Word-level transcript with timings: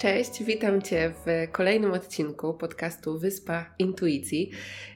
Cześć, 0.00 0.42
witam 0.44 0.82
Cię 0.82 1.12
w 1.26 1.52
kolejnym 1.52 1.92
odcinku 1.92 2.54
podcastu 2.54 3.18
Wyspa 3.18 3.74
Intuicji. 3.78 4.50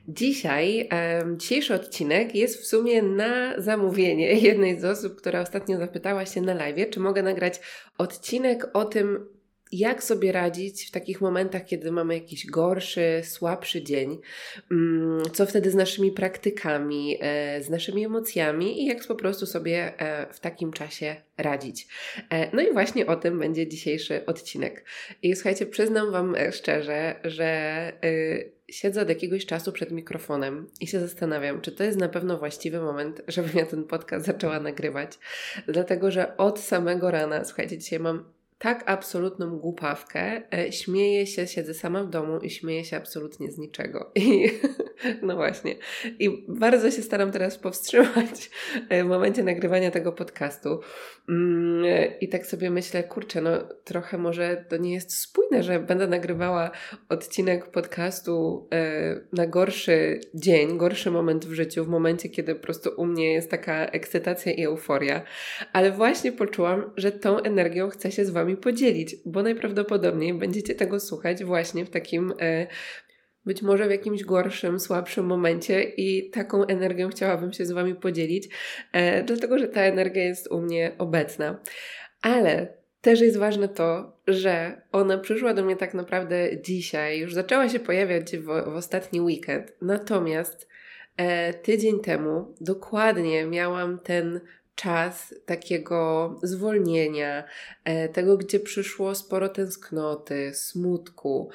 Dzisiaj, 0.08 0.88
um, 0.92 1.38
dzisiejszy 1.38 1.74
odcinek 1.74 2.34
jest 2.34 2.62
w 2.62 2.66
sumie 2.66 3.02
na 3.02 3.60
zamówienie 3.60 4.32
jednej 4.48 4.80
z 4.80 4.84
osób, 4.84 5.16
która 5.16 5.40
ostatnio 5.40 5.78
zapytała 5.78 6.26
się 6.26 6.40
na 6.40 6.54
live, 6.54 6.90
czy 6.90 7.00
mogę 7.00 7.22
nagrać 7.22 7.60
odcinek 7.98 8.66
o 8.72 8.84
tym, 8.84 9.26
jak 9.72 10.04
sobie 10.04 10.32
radzić 10.32 10.86
w 10.86 10.90
takich 10.90 11.20
momentach, 11.20 11.64
kiedy 11.64 11.92
mamy 11.92 12.14
jakiś 12.14 12.46
gorszy, 12.46 13.20
słabszy 13.24 13.82
dzień, 13.82 14.18
mm, 14.70 15.22
co 15.32 15.46
wtedy 15.46 15.70
z 15.70 15.74
naszymi 15.74 16.12
praktykami, 16.12 17.18
e, 17.20 17.62
z 17.62 17.70
naszymi 17.70 18.04
emocjami 18.04 18.82
i 18.82 18.86
jak 18.86 19.06
po 19.06 19.14
prostu 19.14 19.46
sobie 19.46 20.00
e, 20.00 20.32
w 20.32 20.40
takim 20.40 20.72
czasie 20.72 21.16
radzić. 21.38 21.88
E, 22.30 22.56
no 22.56 22.62
i 22.62 22.72
właśnie 22.72 23.06
o 23.06 23.16
tym 23.16 23.38
będzie 23.38 23.68
dzisiejszy 23.68 24.26
odcinek. 24.26 24.84
I 25.22 25.36
słuchajcie, 25.36 25.66
przyznam 25.66 26.12
Wam 26.12 26.36
szczerze, 26.52 27.20
że 27.24 27.92
siedzę 28.68 29.02
od 29.02 29.08
jakiegoś 29.08 29.46
czasu 29.46 29.72
przed 29.72 29.90
mikrofonem 29.90 30.66
i 30.80 30.86
się 30.86 31.00
zastanawiam, 31.00 31.60
czy 31.60 31.72
to 31.72 31.84
jest 31.84 31.98
na 31.98 32.08
pewno 32.08 32.38
właściwy 32.38 32.80
moment, 32.80 33.22
żebym 33.28 33.56
ja 33.56 33.66
ten 33.66 33.84
podcast 33.84 34.26
zaczęła 34.26 34.60
nagrywać. 34.60 35.18
Dlatego, 35.68 36.10
że 36.10 36.36
od 36.36 36.60
samego 36.60 37.10
rana, 37.10 37.44
słuchajcie, 37.44 37.78
dzisiaj 37.78 38.00
mam 38.00 38.33
tak 38.58 38.82
absolutną 38.86 39.58
głupawkę. 39.58 40.42
E, 40.52 40.72
śmieję 40.72 41.26
się, 41.26 41.46
siedzę 41.46 41.74
sama 41.74 42.04
w 42.04 42.10
domu 42.10 42.38
i 42.38 42.50
śmieję 42.50 42.84
się 42.84 42.96
absolutnie 42.96 43.52
z 43.52 43.58
niczego. 43.58 44.12
I 44.16 44.50
no 45.22 45.36
właśnie. 45.36 45.74
I 46.18 46.44
bardzo 46.48 46.90
się 46.90 47.02
staram 47.02 47.32
teraz 47.32 47.58
powstrzymać 47.58 48.50
e, 48.88 49.04
w 49.04 49.06
momencie 49.06 49.42
nagrywania 49.42 49.90
tego 49.90 50.12
podcastu. 50.12 50.80
Mm, 51.28 51.84
I 52.20 52.28
tak 52.28 52.46
sobie 52.46 52.70
myślę, 52.70 53.04
kurczę, 53.04 53.40
no 53.40 53.50
trochę 53.84 54.18
może 54.18 54.64
to 54.68 54.76
nie 54.76 54.92
jest 54.92 55.18
spójne, 55.18 55.62
że 55.62 55.80
będę 55.80 56.06
nagrywała 56.06 56.70
odcinek 57.08 57.70
podcastu 57.70 58.68
e, 58.72 59.20
na 59.32 59.46
gorszy 59.46 60.20
dzień, 60.34 60.78
gorszy 60.78 61.10
moment 61.10 61.46
w 61.46 61.52
życiu, 61.52 61.84
w 61.84 61.88
momencie, 61.88 62.28
kiedy 62.28 62.54
po 62.54 62.62
prostu 62.62 62.90
u 62.96 63.06
mnie 63.06 63.32
jest 63.32 63.50
taka 63.50 63.86
ekscytacja 63.86 64.52
i 64.52 64.64
euforia. 64.64 65.22
Ale 65.72 65.92
właśnie 65.92 66.32
poczułam, 66.32 66.90
że 66.96 67.12
tą 67.12 67.38
energią 67.38 67.88
chcę 67.88 68.12
się 68.12 68.24
z 68.24 68.30
Wami 68.30 68.43
Wami 68.44 68.56
podzielić, 68.56 69.16
bo 69.26 69.42
najprawdopodobniej 69.42 70.34
będziecie 70.34 70.74
tego 70.74 71.00
słuchać 71.00 71.44
właśnie 71.44 71.84
w 71.84 71.90
takim 71.90 72.32
e, 72.40 72.66
być 73.44 73.62
może 73.62 73.88
w 73.88 73.90
jakimś 73.90 74.24
gorszym, 74.24 74.80
słabszym 74.80 75.26
momencie 75.26 75.82
i 75.82 76.30
taką 76.30 76.64
energią 76.64 77.08
chciałabym 77.08 77.52
się 77.52 77.66
z 77.66 77.72
Wami 77.72 77.94
podzielić, 77.94 78.48
e, 78.92 79.22
dlatego 79.22 79.58
że 79.58 79.68
ta 79.68 79.80
energia 79.80 80.24
jest 80.24 80.52
u 80.52 80.60
mnie 80.60 80.92
obecna. 80.98 81.60
Ale 82.22 82.76
też 83.00 83.20
jest 83.20 83.36
ważne 83.36 83.68
to, 83.68 84.16
że 84.26 84.82
ona 84.92 85.18
przyszła 85.18 85.54
do 85.54 85.64
mnie 85.64 85.76
tak 85.76 85.94
naprawdę 85.94 86.62
dzisiaj, 86.62 87.18
już 87.18 87.34
zaczęła 87.34 87.68
się 87.68 87.80
pojawiać 87.80 88.36
w, 88.36 88.44
w 88.44 88.76
ostatni 88.76 89.20
weekend, 89.20 89.72
natomiast 89.82 90.68
e, 91.16 91.54
tydzień 91.54 92.00
temu 92.00 92.54
dokładnie 92.60 93.46
miałam 93.46 93.98
ten 93.98 94.40
czas 94.74 95.34
takiego 95.46 96.34
zwolnienia, 96.42 97.44
e, 97.84 98.08
tego, 98.08 98.36
gdzie 98.36 98.60
przyszło 98.60 99.14
sporo 99.14 99.48
tęsknoty, 99.48 100.54
smutku. 100.54 101.50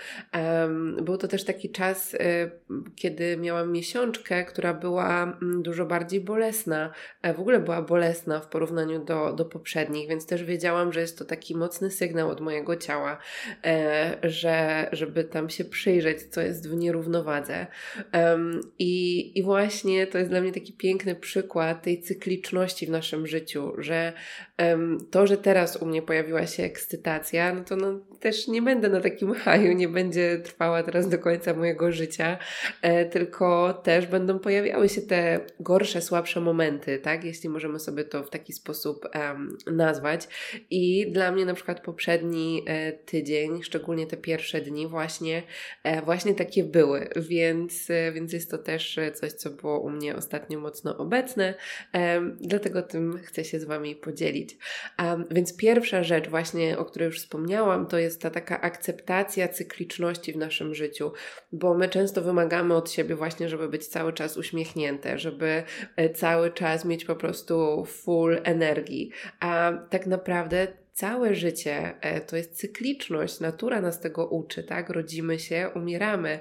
Był 1.01 1.17
to 1.17 1.27
też 1.27 1.43
taki 1.43 1.69
czas, 1.69 2.15
e, 2.15 2.51
kiedy 2.95 3.37
miałam 3.37 3.71
miesiączkę, 3.71 4.45
która 4.45 4.73
była 4.73 5.23
mm, 5.23 5.63
dużo 5.63 5.85
bardziej 5.85 6.21
bolesna. 6.21 6.93
E, 7.21 7.33
w 7.33 7.39
ogóle 7.39 7.59
była 7.59 7.81
bolesna 7.81 8.39
w 8.39 8.47
porównaniu 8.47 9.05
do, 9.05 9.33
do 9.33 9.45
poprzednich, 9.45 10.09
więc 10.09 10.25
też 10.25 10.43
wiedziałam, 10.43 10.93
że 10.93 11.01
jest 11.01 11.17
to 11.17 11.25
taki 11.25 11.57
mocny 11.57 11.91
sygnał 11.91 12.29
od 12.29 12.41
mojego 12.41 12.75
ciała, 12.75 13.17
że, 14.23 14.89
żeby 14.91 15.23
tam 15.23 15.49
się 15.49 15.65
przyjrzeć, 15.65 16.23
co 16.23 16.41
jest 16.41 16.69
w 16.69 16.75
nierównowadze. 16.75 17.67
I, 18.79 19.31
I 19.39 19.43
właśnie 19.43 20.07
to 20.07 20.17
jest 20.17 20.29
dla 20.29 20.41
mnie 20.41 20.51
taki 20.51 20.73
piękny 20.73 21.15
przykład 21.15 21.83
tej 21.83 22.01
cykliczności 22.01 22.85
w 22.85 22.89
naszym 22.89 23.08
naszym 23.09 23.27
życiu, 23.27 23.73
że 23.77 24.13
um, 24.59 24.97
to, 25.11 25.27
że 25.27 25.37
teraz 25.37 25.75
u 25.75 25.85
mnie 25.85 26.01
pojawiła 26.01 26.47
się 26.47 26.63
ekscytacja, 26.63 27.53
no 27.53 27.63
to 27.63 27.75
no, 27.75 27.99
też 28.19 28.47
nie 28.47 28.61
będę 28.61 28.89
na 28.89 29.01
takim 29.01 29.33
haju, 29.33 29.73
nie 29.73 29.87
będzie 29.87 30.39
trwała 30.43 30.83
teraz 30.83 31.09
do 31.09 31.19
końca 31.19 31.53
mojego 31.53 31.91
życia, 31.91 32.37
e, 32.81 33.05
tylko 33.05 33.73
też 33.73 34.05
będą 34.05 34.39
pojawiały 34.39 34.89
się 34.89 35.01
te 35.01 35.39
gorsze, 35.59 36.01
słabsze 36.01 36.41
momenty, 36.41 36.99
tak? 36.99 37.23
Jeśli 37.23 37.49
możemy 37.49 37.79
sobie 37.79 38.03
to 38.03 38.23
w 38.23 38.29
taki 38.29 38.53
sposób 38.53 39.05
um, 39.15 39.57
nazwać. 39.71 40.27
I 40.69 41.11
dla 41.11 41.31
mnie 41.31 41.45
na 41.45 41.53
przykład 41.53 41.81
poprzedni 41.81 42.63
e, 42.67 42.91
tydzień, 42.91 43.63
szczególnie 43.63 44.07
te 44.07 44.17
pierwsze 44.17 44.61
dni, 44.61 44.87
właśnie, 44.87 45.43
e, 45.83 46.01
właśnie 46.01 46.35
takie 46.35 46.63
były, 46.63 47.09
więc, 47.15 47.87
więc 48.13 48.33
jest 48.33 48.51
to 48.51 48.57
też 48.57 48.99
coś, 49.13 49.31
co 49.31 49.49
było 49.49 49.79
u 49.79 49.89
mnie 49.89 50.15
ostatnio 50.15 50.59
mocno 50.59 50.97
obecne, 50.97 51.53
dlatego 52.41 52.81
tym 52.81 53.17
chcę 53.17 53.43
się 53.43 53.59
z 53.59 53.63
Wami 53.63 53.95
podzielić. 53.95 54.57
Um, 54.99 55.25
więc 55.31 55.57
pierwsza 55.57 56.03
rzecz, 56.03 56.29
właśnie 56.29 56.77
o 56.77 56.85
której 56.85 57.05
już 57.05 57.19
wspomniałam, 57.19 57.87
to 57.87 57.97
jest 57.97 58.08
ta 58.17 58.29
taka 58.29 58.61
akceptacja 58.61 59.47
cykliczności 59.47 60.33
w 60.33 60.37
naszym 60.37 60.75
życiu, 60.75 61.11
bo 61.51 61.73
my 61.73 61.89
często 61.89 62.21
wymagamy 62.21 62.75
od 62.75 62.91
siebie 62.91 63.15
właśnie, 63.15 63.49
żeby 63.49 63.69
być 63.69 63.87
cały 63.87 64.13
czas 64.13 64.37
uśmiechnięte, 64.37 65.19
żeby 65.19 65.63
e, 65.95 66.09
cały 66.09 66.51
czas 66.51 66.85
mieć 66.85 67.05
po 67.05 67.15
prostu 67.15 67.85
full 67.85 68.41
energii, 68.43 69.11
a 69.39 69.71
tak 69.89 70.07
naprawdę 70.07 70.67
całe 70.99 71.35
życie 71.35 72.01
e, 72.01 72.21
to 72.21 72.35
jest 72.35 72.57
cykliczność, 72.57 73.39
natura 73.39 73.81
nas 73.81 73.99
tego 73.99 74.27
uczy, 74.27 74.63
tak? 74.63 74.89
Rodzimy 74.89 75.39
się, 75.39 75.69
umieramy, 75.75 76.39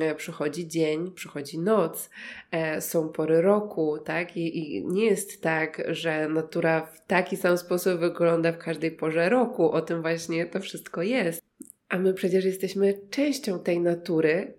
e, 0.00 0.14
przychodzi 0.14 0.68
dzień, 0.68 1.12
przychodzi 1.12 1.58
noc, 1.58 2.10
e, 2.50 2.80
są 2.80 3.08
pory 3.08 3.42
roku, 3.42 3.98
tak? 3.98 4.36
I, 4.36 4.76
I, 4.76 4.86
nie 4.86 5.04
jest 5.04 5.42
tak, 5.42 5.82
że 5.88 6.28
natura 6.28 6.86
w 6.86 7.06
taki 7.06 7.36
sam 7.36 7.58
sposób 7.58 8.00
wygląda 8.00 8.52
w 8.52 8.58
każdej 8.58 8.90
porze 8.90 9.28
roku. 9.28 9.70
O 9.70 9.80
tym 9.80 10.02
właśnie 10.02 10.46
to 10.46 10.60
wszystko 10.60 11.02
jest. 11.02 11.42
A 11.88 11.98
my 11.98 12.14
przecież 12.14 12.44
jesteśmy 12.44 12.94
częścią 13.10 13.58
tej 13.58 13.80
natury, 13.80 14.54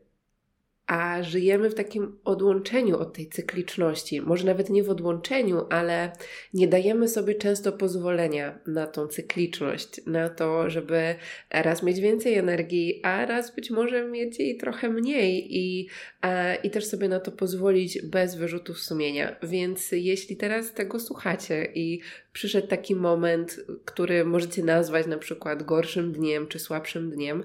a 0.87 1.23
żyjemy 1.23 1.69
w 1.69 1.75
takim 1.75 2.19
odłączeniu 2.23 2.97
od 2.99 3.13
tej 3.13 3.29
cykliczności. 3.29 4.21
Może 4.21 4.45
nawet 4.45 4.69
nie 4.69 4.83
w 4.83 4.89
odłączeniu, 4.89 5.65
ale 5.69 6.11
nie 6.53 6.67
dajemy 6.67 7.07
sobie 7.07 7.35
często 7.35 7.71
pozwolenia 7.71 8.59
na 8.67 8.87
tą 8.87 9.07
cykliczność, 9.07 10.05
na 10.05 10.29
to, 10.29 10.69
żeby 10.69 11.15
raz 11.49 11.83
mieć 11.83 11.99
więcej 11.99 12.33
energii, 12.33 12.99
a 13.03 13.25
raz 13.25 13.55
być 13.55 13.71
może 13.71 14.07
mieć 14.07 14.39
jej 14.39 14.57
trochę 14.57 14.89
mniej 14.89 15.57
i, 15.57 15.87
a, 16.21 16.55
i 16.55 16.69
też 16.69 16.85
sobie 16.85 17.09
na 17.09 17.19
to 17.19 17.31
pozwolić 17.31 18.01
bez 18.01 18.35
wyrzutów 18.35 18.79
sumienia. 18.79 19.35
Więc 19.43 19.91
jeśli 19.91 20.37
teraz 20.37 20.73
tego 20.73 20.99
słuchacie 20.99 21.67
i 21.75 21.99
przyszedł 22.33 22.67
taki 22.67 22.95
moment, 22.95 23.59
który 23.85 24.25
możecie 24.25 24.63
nazwać 24.63 25.07
na 25.07 25.17
przykład 25.17 25.63
gorszym 25.63 26.11
dniem 26.11 26.47
czy 26.47 26.59
słabszym 26.59 27.09
dniem, 27.09 27.43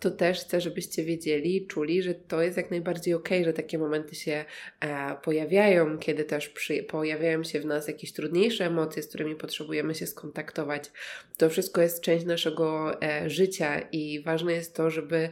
to 0.00 0.10
też 0.10 0.40
chcę, 0.40 0.60
żebyście 0.60 1.04
wiedzieli, 1.04 1.66
czuli, 1.66 2.02
że 2.02 2.14
to 2.14 2.39
jest 2.42 2.56
jak 2.56 2.70
najbardziej 2.70 3.14
ok, 3.14 3.28
że 3.44 3.52
takie 3.52 3.78
momenty 3.78 4.14
się 4.14 4.44
e, 4.80 5.16
pojawiają, 5.22 5.98
kiedy 5.98 6.24
też 6.24 6.48
przy, 6.48 6.82
pojawiają 6.82 7.44
się 7.44 7.60
w 7.60 7.66
nas 7.66 7.88
jakieś 7.88 8.12
trudniejsze 8.12 8.66
emocje, 8.66 9.02
z 9.02 9.08
którymi 9.08 9.36
potrzebujemy 9.36 9.94
się 9.94 10.06
skontaktować. 10.06 10.90
To 11.36 11.50
wszystko 11.50 11.80
jest 11.80 12.00
część 12.00 12.24
naszego 12.24 12.96
e, 13.02 13.30
życia 13.30 13.80
i 13.92 14.22
ważne 14.22 14.52
jest 14.52 14.76
to, 14.76 14.90
żeby 14.90 15.30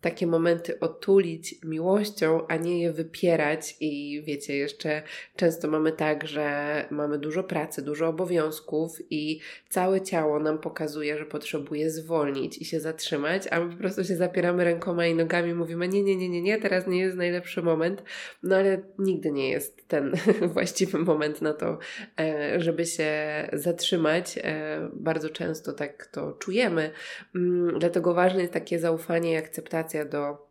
takie 0.00 0.26
momenty 0.26 0.80
otulić 0.80 1.54
miłością, 1.64 2.46
a 2.46 2.56
nie 2.56 2.82
je 2.82 2.92
wypierać. 2.92 3.76
I 3.80 4.22
wiecie, 4.26 4.56
jeszcze 4.56 5.02
często 5.36 5.68
mamy 5.68 5.92
tak, 5.92 6.26
że 6.26 6.84
mamy 6.90 7.18
dużo 7.18 7.44
pracy, 7.44 7.82
dużo 7.82 8.08
obowiązków 8.08 8.98
i 9.10 9.40
całe 9.68 10.00
ciało 10.00 10.40
nam 10.40 10.58
pokazuje, 10.58 11.18
że 11.18 11.26
potrzebuje 11.26 11.90
zwolnić 11.90 12.58
i 12.58 12.64
się 12.64 12.80
zatrzymać, 12.80 13.42
a 13.50 13.60
my 13.60 13.72
po 13.72 13.78
prostu 13.78 14.04
się 14.04 14.16
zapieramy 14.16 14.64
rękoma 14.64 15.06
i 15.06 15.14
nogami, 15.14 15.54
mówimy: 15.54 15.88
Nie, 15.88 16.02
nie, 16.02 16.16
nie, 16.16 16.28
nie, 16.28 16.42
nie, 16.42 16.58
teraz 16.58 16.86
nie 16.86 17.00
jest 17.00 17.16
najlepszy 17.16 17.62
moment. 17.62 18.02
No 18.42 18.56
ale 18.56 18.82
nigdy 18.98 19.32
nie 19.32 19.50
jest 19.50 19.88
ten 19.88 20.12
właściwy 20.54 20.98
moment 20.98 21.42
na 21.42 21.52
to, 21.52 21.78
e, 22.20 22.60
żeby 22.60 22.86
się 22.86 23.08
zatrzymać. 23.52 24.38
E, 24.42 24.90
bardzo 24.92 25.28
często 25.28 25.72
tak 25.72 26.06
to 26.06 26.32
czujemy. 26.32 26.90
Mm, 27.34 27.78
dlatego 27.78 28.14
ważne 28.14 28.40
jest 28.40 28.52
takie 28.52 28.78
zaufanie 28.78 29.32
i 29.32 29.36
akceptacja 29.36 29.87
do 30.10 30.48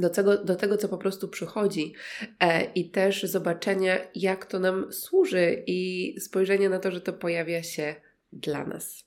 do 0.00 0.10
tego, 0.10 0.44
do 0.44 0.56
tego, 0.56 0.76
co 0.76 0.88
po 0.88 0.98
prostu 0.98 1.28
przychodzi, 1.28 1.94
e, 2.40 2.64
i 2.64 2.90
też 2.90 3.22
zobaczenia, 3.22 3.98
jak 4.14 4.46
to 4.46 4.58
nam 4.58 4.92
służy, 4.92 5.62
i 5.66 6.14
spojrzenie 6.20 6.68
na 6.68 6.78
to, 6.78 6.90
że 6.90 7.00
to 7.00 7.12
pojawia 7.12 7.62
się 7.62 7.94
dla 8.32 8.64
nas. 8.64 9.04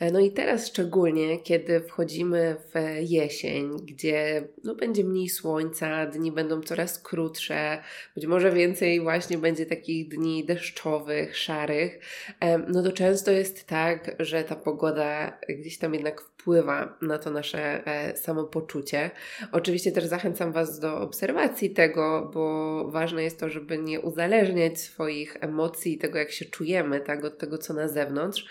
E, 0.00 0.10
no 0.10 0.20
i 0.20 0.30
teraz 0.30 0.66
szczególnie, 0.66 1.38
kiedy 1.38 1.80
wchodzimy 1.80 2.56
w 2.74 2.74
jesień, 3.10 3.76
gdzie 3.76 4.48
no, 4.64 4.74
będzie 4.74 5.04
mniej 5.04 5.28
słońca, 5.28 6.06
dni 6.06 6.32
będą 6.32 6.60
coraz 6.60 6.98
krótsze, 6.98 7.82
być 8.14 8.26
może 8.26 8.52
więcej 8.52 9.00
właśnie 9.00 9.38
będzie 9.38 9.66
takich 9.66 10.08
dni 10.08 10.44
deszczowych, 10.44 11.36
szarych, 11.36 11.98
e, 12.40 12.58
no 12.58 12.82
to 12.82 12.92
często 12.92 13.30
jest 13.30 13.66
tak, 13.66 14.16
że 14.18 14.44
ta 14.44 14.56
pogoda 14.56 15.38
gdzieś 15.48 15.78
tam 15.78 15.94
jednak 15.94 16.20
wpływa 16.20 16.98
na 17.02 17.18
to 17.18 17.30
nasze 17.30 17.86
e, 17.86 18.16
samopoczucie. 18.16 19.10
Oczywiście 19.52 19.92
też 19.92 20.04
zachęcam 20.04 20.52
Was 20.52 20.80
do 20.80 21.00
obserwacji 21.00 21.70
tego, 21.70 22.30
bo 22.34 22.84
ważne 22.90 23.22
jest 23.22 23.40
to, 23.40 23.48
żeby 23.48 23.78
nie 23.78 24.00
uzależniać 24.00 24.80
swoich 24.80 25.36
emocji, 25.40 25.98
tego 25.98 26.18
jak 26.18 26.30
się 26.30 26.44
czujemy, 26.44 27.00
tak, 27.00 27.24
od 27.24 27.38
tego 27.38 27.58
co 27.58 27.74
na 27.74 27.88
zewnątrz. 27.88 28.46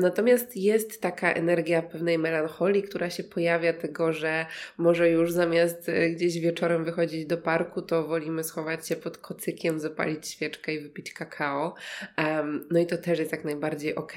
Natomiast 0.00 0.56
jest 0.68 1.00
taka 1.00 1.32
energia 1.32 1.82
pewnej 1.82 2.18
melancholii, 2.18 2.82
która 2.82 3.10
się 3.10 3.24
pojawia, 3.24 3.72
tego, 3.72 4.12
że 4.12 4.46
może 4.78 5.10
już 5.10 5.32
zamiast 5.32 5.88
e, 5.88 6.10
gdzieś 6.10 6.40
wieczorem 6.40 6.84
wychodzić 6.84 7.26
do 7.26 7.38
parku, 7.38 7.82
to 7.82 8.06
wolimy 8.06 8.44
schować 8.44 8.88
się 8.88 8.96
pod 8.96 9.18
kocykiem, 9.18 9.80
zapalić 9.80 10.28
świeczkę 10.28 10.74
i 10.74 10.80
wypić 10.80 11.12
kakao. 11.12 11.74
Um, 12.18 12.66
no 12.70 12.78
i 12.78 12.86
to 12.86 12.98
też 12.98 13.18
jest 13.18 13.32
jak 13.32 13.44
najbardziej 13.44 13.94
ok. 13.94 14.14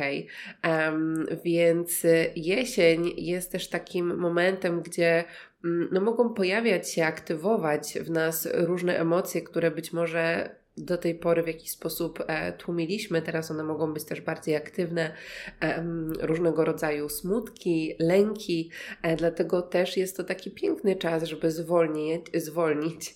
Um, 0.63 1.25
więc 1.43 2.05
e, 2.05 2.25
jesień 2.35 3.13
jest 3.17 3.51
też 3.51 3.69
takim 3.69 4.17
momentem, 4.17 4.81
gdzie 4.81 5.23
mm, 5.65 5.89
no, 5.91 6.01
mogą 6.01 6.33
pojawiać 6.33 6.91
się, 6.93 7.05
aktywować 7.05 7.93
w 8.01 8.09
nas 8.09 8.47
różne 8.53 8.99
emocje, 8.99 9.41
które 9.41 9.71
być 9.71 9.93
może 9.93 10.55
do 10.77 10.97
tej 10.97 11.15
pory 11.15 11.43
w 11.43 11.47
jakiś 11.47 11.71
sposób 11.71 12.23
e, 12.27 12.53
tłumiliśmy, 12.53 13.21
teraz 13.21 13.51
one 13.51 13.63
mogą 13.63 13.93
być 13.93 14.03
też 14.03 14.21
bardziej 14.21 14.55
aktywne, 14.55 15.13
e, 15.61 15.85
różnego 16.19 16.65
rodzaju 16.65 17.09
smutki, 17.09 17.95
lęki, 17.99 18.71
e, 19.01 19.15
dlatego 19.15 19.61
też 19.61 19.97
jest 19.97 20.17
to 20.17 20.23
taki 20.23 20.51
piękny 20.51 20.95
czas, 20.95 21.23
żeby 21.23 21.51
zwolnić, 21.51 22.25
zwolnić 22.33 23.15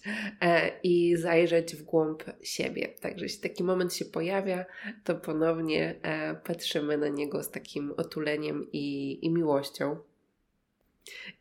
i 0.83 1.15
zajrzeć 1.17 1.75
w 1.75 1.83
głąb 1.83 2.23
siebie. 2.41 2.87
Także 3.01 3.25
jeśli 3.25 3.49
taki 3.49 3.63
moment 3.63 3.93
się 3.93 4.05
pojawia, 4.05 4.65
to 5.03 5.15
ponownie 5.15 5.95
patrzymy 6.43 6.97
na 6.97 7.07
niego 7.07 7.43
z 7.43 7.51
takim 7.51 7.93
otuleniem 7.97 8.67
i, 8.73 9.19
i 9.25 9.29
miłością. 9.29 9.97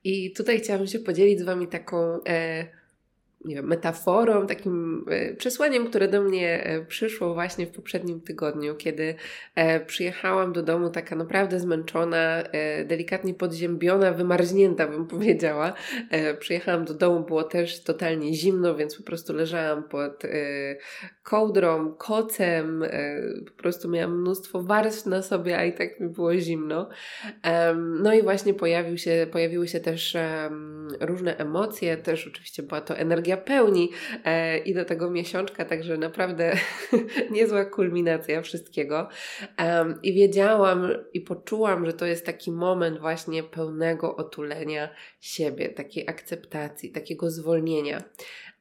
I 0.04 0.32
tutaj 0.32 0.60
chciałabym 0.60 0.86
się 0.86 0.98
podzielić 0.98 1.40
z 1.40 1.42
Wami 1.42 1.68
taką 1.68 2.20
nie 3.44 3.54
wiem, 3.54 3.66
metaforą, 3.66 4.46
takim 4.46 5.04
e, 5.10 5.34
przesłaniem, 5.34 5.86
które 5.86 6.08
do 6.08 6.22
mnie 6.22 6.64
e, 6.64 6.84
przyszło 6.84 7.34
właśnie 7.34 7.66
w 7.66 7.70
poprzednim 7.70 8.20
tygodniu, 8.20 8.74
kiedy 8.74 9.14
e, 9.54 9.80
przyjechałam 9.80 10.52
do 10.52 10.62
domu 10.62 10.90
taka 10.90 11.16
naprawdę 11.16 11.60
zmęczona, 11.60 12.42
delikatnie 12.84 13.34
podziębiona, 13.34 14.12
wymarznięta 14.12 14.86
bym 14.86 15.06
powiedziała. 15.06 15.72
Przyjechałam 16.38 16.84
do 16.84 16.94
domu, 16.94 17.26
było 17.26 17.42
też 17.42 17.82
totalnie 17.82 18.34
zimno, 18.34 18.74
więc 18.74 18.96
po 18.96 19.02
prostu 19.02 19.32
leżałam 19.32 19.82
pod 19.82 20.22
kołdrą, 21.22 21.94
kocem, 21.94 22.84
po 23.46 23.62
prostu 23.62 23.88
miałam 23.88 24.20
mnóstwo 24.20 24.62
warstw 24.62 25.06
na 25.06 25.22
sobie, 25.22 25.58
a 25.58 25.64
i 25.64 25.72
tak 25.72 26.00
mi 26.00 26.08
było 26.08 26.36
zimno. 26.36 26.88
No 28.02 28.14
i 28.14 28.22
właśnie 28.22 28.54
pojawił 28.54 28.98
się, 28.98 29.26
pojawiły 29.32 29.68
się 29.68 29.80
też 29.80 30.16
różne 31.00 31.36
emocje, 31.36 31.96
też 31.96 32.26
oczywiście 32.26 32.62
była 32.62 32.80
to 32.80 32.96
energia 32.96 33.33
pełni 33.36 33.90
e, 34.24 34.58
i 34.58 34.74
do 34.74 34.84
tego 34.84 35.10
miesiączka, 35.10 35.64
także 35.64 35.96
naprawdę 35.96 36.52
niezła 37.30 37.64
kulminacja 37.64 38.42
wszystkiego. 38.42 39.08
Um, 39.58 39.98
I 40.02 40.12
wiedziałam 40.12 40.88
i 41.12 41.20
poczułam, 41.20 41.86
że 41.86 41.92
to 41.92 42.06
jest 42.06 42.26
taki 42.26 42.52
moment 42.52 42.98
właśnie 42.98 43.42
pełnego 43.42 44.16
otulenia 44.16 44.88
siebie, 45.20 45.68
takiej 45.68 46.08
akceptacji, 46.08 46.92
takiego 46.92 47.30
zwolnienia. 47.30 48.02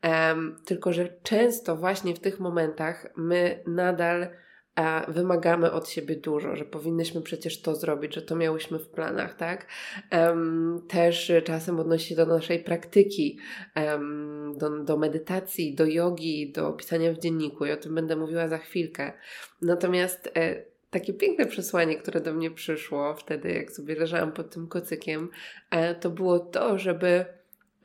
Um, 0.04 0.56
tylko, 0.66 0.94
że 0.94 1.10
często 1.24 1.76
właśnie 1.76 2.16
w 2.16 2.20
tych 2.20 2.40
momentach 2.40 3.08
my 3.16 3.64
nadal 3.68 4.28
a 4.76 5.06
wymagamy 5.08 5.72
od 5.72 5.90
siebie 5.90 6.16
dużo, 6.16 6.56
że 6.56 6.66
powinnyśmy 6.66 7.22
przecież 7.22 7.62
to 7.62 7.76
zrobić, 7.76 8.16
że 8.16 8.22
to 8.22 8.36
miałyśmy 8.36 8.80
w 8.80 8.88
planach, 8.88 9.36
tak? 9.36 9.68
Um, 10.12 10.82
też 10.88 11.32
czasem 11.44 11.80
odnosi 11.80 12.08
się 12.08 12.16
do 12.16 12.26
naszej 12.26 12.60
praktyki, 12.60 13.40
um, 13.76 14.54
do, 14.58 14.84
do 14.84 14.98
medytacji, 14.98 15.76
do 15.76 15.86
jogi, 15.86 16.52
do 16.52 16.74
pisania 16.74 17.14
w 17.14 17.18
dzienniku 17.18 17.66
i 17.66 17.72
o 17.72 17.78
tym 17.78 17.96
będę 17.96 18.16
mówiła 18.16 18.48
za 18.48 18.58
chwilkę. 18.58 19.14
Natomiast 19.62 20.32
e, 20.36 20.64
takie 20.90 21.14
piękne 21.14 21.46
przesłanie, 21.46 21.96
które 21.96 22.22
do 22.22 22.34
mnie 22.34 22.52
przyszło 22.52 23.16
wtedy, 23.16 23.54
jak 23.54 23.72
sobie 23.72 23.96
leżałam 23.96 24.32
pod 24.32 24.54
tym 24.54 24.68
kocykiem, 24.68 25.30
e, 25.72 25.96
to 25.96 26.10
było 26.10 26.40
to, 26.40 26.80
żeby 26.80 27.26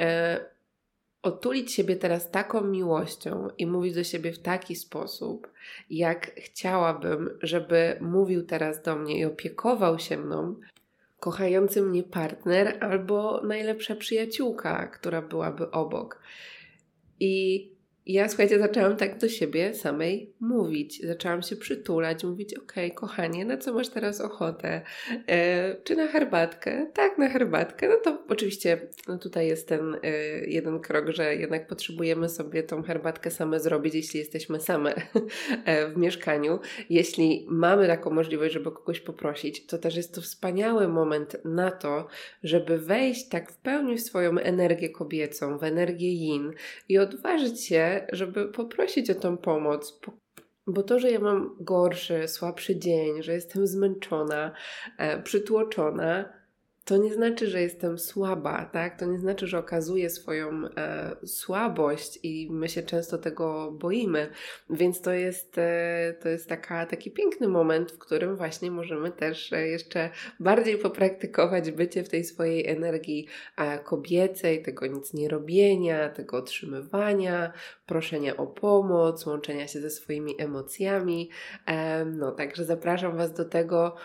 e, 0.00 0.57
otulić 1.22 1.72
siebie 1.72 1.96
teraz 1.96 2.30
taką 2.30 2.60
miłością 2.60 3.48
i 3.58 3.66
mówić 3.66 3.94
do 3.94 4.04
siebie 4.04 4.32
w 4.32 4.38
taki 4.38 4.76
sposób, 4.76 5.48
jak 5.90 6.30
chciałabym, 6.36 7.38
żeby 7.42 7.98
mówił 8.00 8.42
teraz 8.46 8.82
do 8.82 8.96
mnie 8.96 9.18
i 9.18 9.24
opiekował 9.24 9.98
się 9.98 10.16
mną 10.16 10.54
kochający 11.20 11.82
mnie 11.82 12.02
partner 12.02 12.78
albo 12.80 13.40
najlepsza 13.44 13.96
przyjaciółka, 13.96 14.86
która 14.86 15.22
byłaby 15.22 15.70
obok. 15.70 16.22
I 17.20 17.77
ja, 18.08 18.28
słuchajcie, 18.28 18.58
zaczęłam 18.58 18.96
tak 18.96 19.18
do 19.18 19.28
siebie 19.28 19.74
samej 19.74 20.32
mówić. 20.40 21.06
Zaczęłam 21.06 21.42
się 21.42 21.56
przytulać, 21.56 22.24
mówić: 22.24 22.54
OK, 22.54 22.72
kochanie, 22.94 23.44
na 23.44 23.56
co 23.56 23.72
masz 23.72 23.88
teraz 23.88 24.20
ochotę? 24.20 24.82
E, 25.26 25.76
czy 25.84 25.96
na 25.96 26.06
herbatkę? 26.06 26.86
Tak, 26.94 27.18
na 27.18 27.28
herbatkę. 27.28 27.88
No 27.88 27.96
to 28.04 28.22
oczywiście 28.28 28.88
no 29.08 29.18
tutaj 29.18 29.46
jest 29.46 29.68
ten 29.68 29.96
e, 30.02 30.10
jeden 30.46 30.80
krok, 30.80 31.08
że 31.08 31.36
jednak 31.36 31.66
potrzebujemy 31.66 32.28
sobie 32.28 32.62
tą 32.62 32.82
herbatkę 32.82 33.30
same 33.30 33.60
zrobić, 33.60 33.94
jeśli 33.94 34.20
jesteśmy 34.20 34.60
same 34.60 34.94
e, 35.64 35.88
w 35.88 35.96
mieszkaniu. 35.96 36.58
Jeśli 36.90 37.46
mamy 37.48 37.86
taką 37.86 38.10
możliwość, 38.10 38.54
żeby 38.54 38.72
kogoś 38.72 39.00
poprosić, 39.00 39.66
to 39.66 39.78
też 39.78 39.96
jest 39.96 40.14
to 40.14 40.20
wspaniały 40.20 40.88
moment 40.88 41.36
na 41.44 41.70
to, 41.70 42.06
żeby 42.42 42.78
wejść 42.78 43.28
tak 43.28 43.52
w 43.52 43.56
pełni 43.56 43.96
w 43.96 44.02
swoją 44.02 44.38
energię 44.38 44.90
kobiecą, 44.90 45.58
w 45.58 45.64
energię 45.64 46.12
yin 46.12 46.52
i 46.88 46.98
odważyć 46.98 47.64
się 47.64 47.97
żeby 48.12 48.48
poprosić 48.48 49.10
o 49.10 49.14
tą 49.14 49.36
pomoc. 49.36 50.00
Bo 50.66 50.82
to, 50.82 50.98
że 50.98 51.10
ja 51.10 51.20
mam 51.20 51.56
gorszy, 51.60 52.28
słabszy 52.28 52.78
dzień, 52.78 53.22
że 53.22 53.32
jestem 53.32 53.66
zmęczona, 53.66 54.52
e, 54.98 55.22
przytłoczona, 55.22 56.37
to 56.88 56.96
nie 56.96 57.14
znaczy, 57.14 57.46
że 57.46 57.62
jestem 57.62 57.98
słaba, 57.98 58.64
tak? 58.64 58.98
To 58.98 59.06
nie 59.06 59.18
znaczy, 59.18 59.46
że 59.46 59.58
okazuję 59.58 60.10
swoją 60.10 60.64
e, 60.76 61.16
słabość 61.26 62.18
i 62.22 62.48
my 62.50 62.68
się 62.68 62.82
często 62.82 63.18
tego 63.18 63.72
boimy. 63.72 64.30
Więc 64.70 65.00
to 65.00 65.12
jest, 65.12 65.58
e, 65.58 66.14
to 66.22 66.28
jest 66.28 66.48
taka, 66.48 66.86
taki 66.86 67.10
piękny 67.10 67.48
moment, 67.48 67.92
w 67.92 67.98
którym 67.98 68.36
właśnie 68.36 68.70
możemy 68.70 69.10
też 69.10 69.52
e, 69.52 69.68
jeszcze 69.68 70.10
bardziej 70.40 70.78
popraktykować 70.78 71.70
bycie 71.70 72.04
w 72.04 72.08
tej 72.08 72.24
swojej 72.24 72.66
energii 72.66 73.26
e, 73.56 73.78
kobiecej, 73.78 74.62
tego 74.62 74.86
nic 74.86 75.14
nie 75.14 75.28
robienia, 75.28 76.08
tego 76.08 76.36
otrzymywania, 76.36 77.52
proszenia 77.86 78.36
o 78.36 78.46
pomoc, 78.46 79.26
łączenia 79.26 79.68
się 79.68 79.80
ze 79.80 79.90
swoimi 79.90 80.34
emocjami. 80.38 81.30
E, 81.66 82.04
no, 82.04 82.32
także 82.32 82.64
zapraszam 82.64 83.16
Was 83.16 83.32
do 83.32 83.44
tego, 83.44 83.96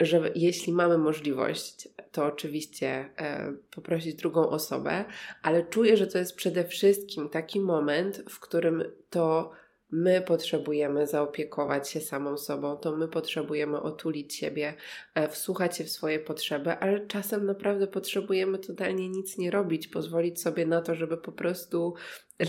że 0.00 0.30
jeśli 0.34 0.72
mamy 0.72 0.98
możliwość 0.98 1.88
to 2.12 2.24
oczywiście 2.24 2.88
e, 3.16 3.52
poprosić 3.70 4.14
drugą 4.14 4.48
osobę, 4.48 5.04
ale 5.42 5.62
czuję, 5.62 5.96
że 5.96 6.06
to 6.06 6.18
jest 6.18 6.36
przede 6.36 6.64
wszystkim 6.64 7.28
taki 7.28 7.60
moment, 7.60 8.22
w 8.30 8.40
którym 8.40 8.84
to 9.10 9.50
my 9.92 10.22
potrzebujemy 10.22 11.06
zaopiekować 11.06 11.90
się 11.90 12.00
samą 12.00 12.36
sobą, 12.36 12.76
to 12.76 12.96
my 12.96 13.08
potrzebujemy 13.08 13.80
otulić 13.80 14.34
siebie, 14.34 14.74
e, 15.14 15.28
wsłuchać 15.28 15.76
się 15.76 15.84
w 15.84 15.90
swoje 15.90 16.18
potrzeby, 16.18 16.70
ale 16.70 17.06
czasem 17.06 17.46
naprawdę 17.46 17.86
potrzebujemy 17.86 18.58
totalnie 18.58 19.08
nic 19.08 19.38
nie 19.38 19.50
robić, 19.50 19.88
pozwolić 19.88 20.40
sobie 20.40 20.66
na 20.66 20.82
to, 20.82 20.94
żeby 20.94 21.16
po 21.16 21.32
prostu 21.32 21.94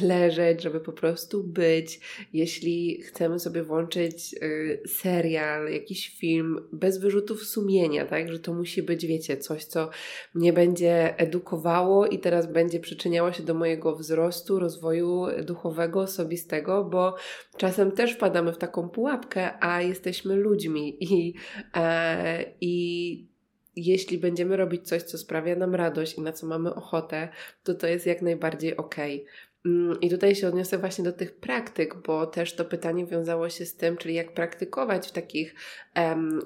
leżeć, 0.02 0.62
żeby 0.62 0.80
po 0.80 0.94
prostu 0.94 1.44
być. 1.44 2.00
Jeśli 2.34 3.02
chcemy 3.02 3.40
sobie 3.40 3.64
włączyć 3.64 4.36
y, 4.44 4.82
serial, 4.88 5.72
jakiś 5.72 6.18
film 6.18 6.68
bez 6.72 6.98
wyrzutów 6.98 7.44
sumienia, 7.44 8.06
tak, 8.06 8.32
że 8.32 8.40
to 8.40 8.54
musi 8.54 8.84
być, 8.84 9.06
wiecie, 9.06 9.38
coś, 9.38 9.66
co 9.66 9.90
mnie 10.34 10.54
będzie 10.54 11.18
edukowało 11.18 12.08
i 12.08 12.20
teraz 12.20 12.52
będzie 12.52 12.80
przyczyniało 12.80 13.34
się 13.34 13.44
do 13.44 13.54
mojego 13.54 13.96
wzrostu, 13.96 14.60
rozwoju 14.60 15.26
duchowego, 15.44 16.00
osobistego, 16.00 16.84
bo 16.84 17.16
czasem 17.58 17.92
też 17.92 18.14
wpadamy 18.14 18.54
w 18.54 18.58
taką 18.58 18.90
pułapkę, 18.90 19.64
a 19.64 19.82
jesteśmy 19.82 20.36
ludźmi 20.36 20.98
i, 21.04 21.34
e, 21.76 22.46
i 22.62 23.34
jeśli 23.76 24.18
będziemy 24.18 24.58
robić 24.58 24.88
coś, 24.88 25.04
co 25.04 25.18
sprawia 25.18 25.56
nam 25.56 25.76
radość 25.76 26.18
i 26.18 26.22
na 26.22 26.32
co 26.32 26.48
mamy 26.48 26.76
ochotę, 26.76 27.30
to 27.64 27.74
to 27.74 27.88
jest 27.88 28.06
jak 28.06 28.22
najbardziej 28.22 28.78
okej. 28.78 29.26
Mm, 29.66 30.02
I 30.02 30.10
tutaj 30.10 30.36
się 30.36 30.48
odniosę 30.48 30.78
właśnie 30.78 31.04
do 31.04 31.12
tych 31.12 31.36
praktyk, 31.36 31.96
bo 32.06 32.28
też 32.28 32.56
to 32.56 32.66
pytanie 32.66 33.06
wiązało 33.06 33.50
się 33.50 33.66
z 33.66 33.76
tym, 33.76 33.98
czyli 33.98 34.14
jak 34.14 34.34
praktykować 34.34 35.08
w 35.08 35.12
takich 35.12 35.56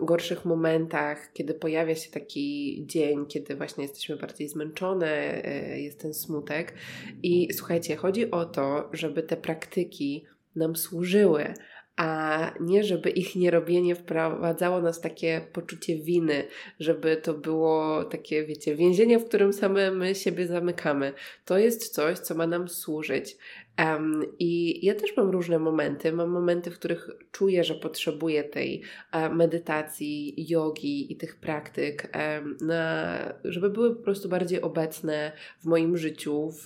gorszych 0.02 0.46
momentach, 0.46 1.34
kiedy 1.34 1.54
pojawia 1.54 1.96
się 1.96 2.12
taki 2.12 2.84
dzień, 2.86 3.26
kiedy 3.26 3.56
właśnie 3.56 3.84
jesteśmy 3.84 4.18
bardziej 4.18 4.50
zmęczone, 4.50 5.44
e, 5.46 5.82
jest 5.82 6.02
ten 6.02 6.14
smutek. 6.14 6.74
I 7.24 7.54
słuchajcie, 7.54 7.96
chodzi 7.96 8.32
o 8.32 8.46
to, 8.46 8.90
żeby 8.94 9.24
te 9.24 9.38
praktyki 9.38 10.26
nam 10.56 10.76
służyły, 10.76 11.54
a 11.98 12.52
nie 12.60 12.84
żeby 12.84 13.10
ich 13.10 13.36
nierobienie 13.36 13.96
wprowadzało 13.96 14.82
nas 14.82 15.02
takie 15.02 15.42
poczucie 15.54 15.96
winy, 15.96 16.44
żeby 16.80 17.18
to 17.18 17.34
było 17.34 18.04
takie, 18.04 18.46
wiecie, 18.46 18.76
więzienie, 18.76 19.20
w 19.20 19.26
którym 19.26 19.54
same 19.54 19.92
my 19.92 20.16
siebie 20.16 20.48
zamykamy. 20.48 21.14
To 21.46 21.58
jest 21.58 21.94
coś, 21.94 22.20
co 22.20 22.36
ma 22.36 22.48
nam 22.48 22.70
służyć. 22.70 23.38
Um, 23.80 24.26
I 24.40 24.86
ja 24.86 24.96
też 24.96 25.18
mam 25.18 25.30
różne 25.30 25.60
momenty. 25.60 26.12
Mam 26.12 26.30
momenty, 26.30 26.72
w 26.72 26.80
których 26.80 27.10
czuję, 27.32 27.64
że 27.64 27.76
potrzebuję 27.76 28.44
tej 28.44 28.82
uh, 29.14 29.36
medytacji, 29.36 30.36
jogi 30.50 31.14
i 31.14 31.16
tych 31.16 31.40
praktyk, 31.40 32.18
na, 32.62 33.18
żeby 33.44 33.70
były 33.70 33.96
po 33.96 34.04
prostu 34.04 34.30
bardziej 34.30 34.62
obecne 34.62 35.32
w 35.60 35.66
moim 35.66 35.98
życiu 35.98 36.52
w, 36.52 36.66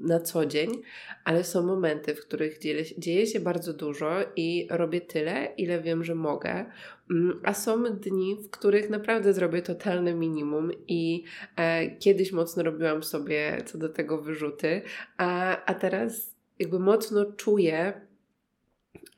na 0.00 0.20
co 0.20 0.46
dzień, 0.46 0.82
ale 1.24 1.44
są 1.44 1.62
momenty, 1.62 2.14
w 2.14 2.20
których 2.20 2.58
dzieje, 2.58 2.84
dzieje 2.98 3.26
się 3.26 3.40
bardzo 3.40 3.72
dużo 3.72 4.10
i 4.36 4.68
robię 4.70 5.00
tyle, 5.00 5.48
ile 5.56 5.80
wiem, 5.80 6.04
że 6.04 6.14
mogę. 6.14 6.64
Mm, 7.10 7.40
a 7.44 7.54
są 7.54 7.84
dni, 7.84 8.36
w 8.44 8.50
których 8.50 8.90
naprawdę 8.90 9.32
zrobię 9.32 9.62
totalne 9.62 10.14
minimum 10.14 10.70
i 10.88 11.24
e, 11.56 11.90
kiedyś 11.90 12.32
mocno 12.32 12.62
robiłam 12.62 13.02
sobie 13.02 13.62
co 13.66 13.78
do 13.78 13.88
tego 13.88 14.22
wyrzuty, 14.22 14.82
a, 15.16 15.64
a 15.64 15.74
teraz 15.74 16.36
jakby 16.58 16.78
mocno 16.78 17.32
czuję, 17.32 18.06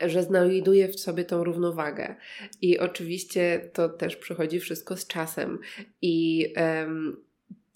że 0.01 0.23
znajduję 0.23 0.89
w 0.89 1.01
sobie 1.01 1.25
tą 1.25 1.45
równowagę. 1.45 2.17
I 2.63 2.79
oczywiście 2.79 3.71
to 3.73 3.89
też 3.89 4.17
przychodzi 4.17 4.61
wszystko 4.61 4.97
z 4.97 5.07
czasem. 5.07 5.59
I 6.03 6.47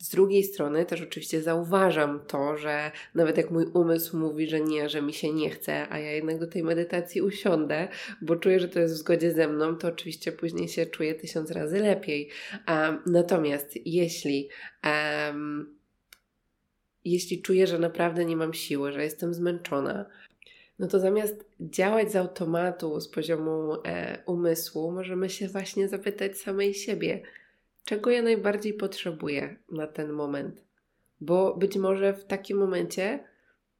z 0.02 0.08
drugiej 0.08 0.44
strony 0.44 0.86
też 0.86 1.02
oczywiście 1.02 1.42
zauważam 1.42 2.20
to, 2.26 2.56
że 2.56 2.90
nawet 3.14 3.36
jak 3.36 3.50
mój 3.50 3.66
umysł 3.66 4.16
mówi, 4.16 4.46
że 4.46 4.60
nie, 4.60 4.88
że 4.88 5.02
mi 5.02 5.12
się 5.12 5.32
nie 5.32 5.50
chce, 5.50 5.86
a 5.90 5.98
ja 5.98 6.12
jednak 6.12 6.38
do 6.38 6.46
tej 6.46 6.62
medytacji 6.62 7.22
usiądę, 7.22 7.88
bo 8.22 8.36
czuję, 8.36 8.60
że 8.60 8.68
to 8.68 8.80
jest 8.80 8.94
w 8.94 8.96
zgodzie 8.96 9.32
ze 9.32 9.48
mną, 9.48 9.76
to 9.76 9.88
oczywiście 9.88 10.32
później 10.32 10.68
się 10.68 10.86
czuję 10.86 11.14
tysiąc 11.14 11.50
razy 11.50 11.78
lepiej. 11.78 12.28
Um, 12.68 12.98
natomiast 13.06 13.86
jeśli 13.86 14.48
um, 14.84 15.78
jeśli 17.04 17.42
czuję, 17.42 17.66
że 17.66 17.78
naprawdę 17.78 18.24
nie 18.24 18.36
mam 18.36 18.54
siły, 18.54 18.92
że 18.92 19.04
jestem 19.04 19.34
zmęczona, 19.34 20.06
no 20.78 20.88
to 20.88 21.00
zamiast 21.00 21.44
działać 21.60 22.12
z 22.12 22.16
automatu, 22.16 23.00
z 23.00 23.08
poziomu 23.08 23.74
e, 23.84 24.18
umysłu, 24.26 24.92
możemy 24.92 25.30
się 25.30 25.48
właśnie 25.48 25.88
zapytać 25.88 26.38
samej 26.38 26.74
siebie, 26.74 27.22
czego 27.84 28.10
ja 28.10 28.22
najbardziej 28.22 28.74
potrzebuję 28.74 29.56
na 29.72 29.86
ten 29.86 30.12
moment. 30.12 30.64
Bo 31.20 31.56
być 31.56 31.76
może 31.76 32.14
w 32.14 32.24
takim 32.24 32.58
momencie 32.58 33.24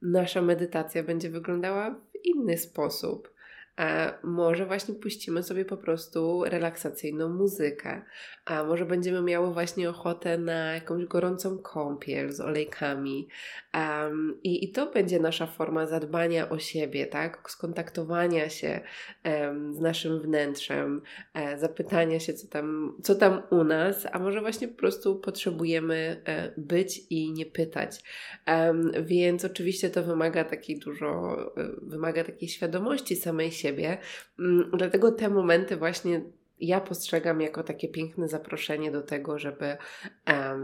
nasza 0.03 0.43
medytacja 0.43 1.03
będzie 1.03 1.31
wyglądała 1.31 1.91
w 1.91 2.27
inny 2.27 2.59
sposób. 2.59 3.32
A 3.77 4.13
może 4.23 4.67
właśnie 4.67 4.95
puścimy 4.95 5.43
sobie 5.43 5.65
po 5.65 5.77
prostu 5.77 6.45
relaksacyjną 6.45 7.29
muzykę, 7.29 8.03
a 8.45 8.65
może 8.65 8.87
będziemy 8.87 9.23
miały 9.23 9.53
właśnie 9.53 9.91
ochotę 9.91 10.39
na 10.39 10.75
jakąś 10.75 11.05
gorącą 11.05 11.59
kąpiel 11.59 12.33
z 12.33 12.41
olejkami. 12.41 13.29
Um, 13.75 14.39
i, 14.43 14.65
I 14.65 14.73
to 14.73 14.91
będzie 14.91 15.21
nasza 15.21 15.47
forma 15.47 15.87
zadbania 15.87 16.49
o 16.49 16.59
siebie, 16.59 17.07
tak? 17.07 17.51
Skontaktowania 17.51 18.49
się 18.49 18.81
um, 19.25 19.75
z 19.75 19.81
naszym 19.81 20.21
wnętrzem, 20.21 21.03
e, 21.35 21.59
zapytania 21.59 22.21
się, 22.21 22.35
co 22.35 22.49
tam, 22.49 22.97
co 23.03 23.15
tam 23.15 23.43
u 23.51 23.65
nas, 23.65 24.07
a 24.13 24.19
może 24.19 24.41
właśnie 24.41 24.69
po 24.69 24.79
prostu 24.79 25.17
potrzebujemy 25.17 26.23
e, 26.25 26.53
być 26.57 27.01
i 27.11 27.33
nie 27.33 27.47
pytać. 27.47 28.03
Um, 28.47 28.93
więc 29.03 29.45
oczywiście 29.45 29.91
to 29.91 30.03
wymaga 30.03 30.45
takiej 30.45 30.79
dużo, 30.79 31.37
e, 31.57 31.69
wymaga 31.83 32.25
takiej 32.25 32.49
świadomości 32.49 33.17
samej 33.17 33.51
siebie 33.51 33.62
siebie. 33.63 33.99
Mm, 34.39 34.71
dlatego 34.75 35.13
te 35.13 35.29
momenty 35.29 35.77
właśnie 35.77 36.23
ja 36.63 36.81
postrzegam 36.81 37.41
jako 37.41 37.63
takie 37.63 37.89
piękne 37.89 38.29
zaproszenie 38.29 38.91
do 38.91 39.03
tego, 39.03 39.39
żeby, 39.39 39.77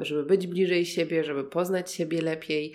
żeby 0.01 0.23
być 0.25 0.47
bliżej 0.47 0.87
siebie, 0.87 1.25
żeby 1.25 1.45
poznać 1.45 1.93
siebie 1.93 2.23
lepiej. 2.23 2.73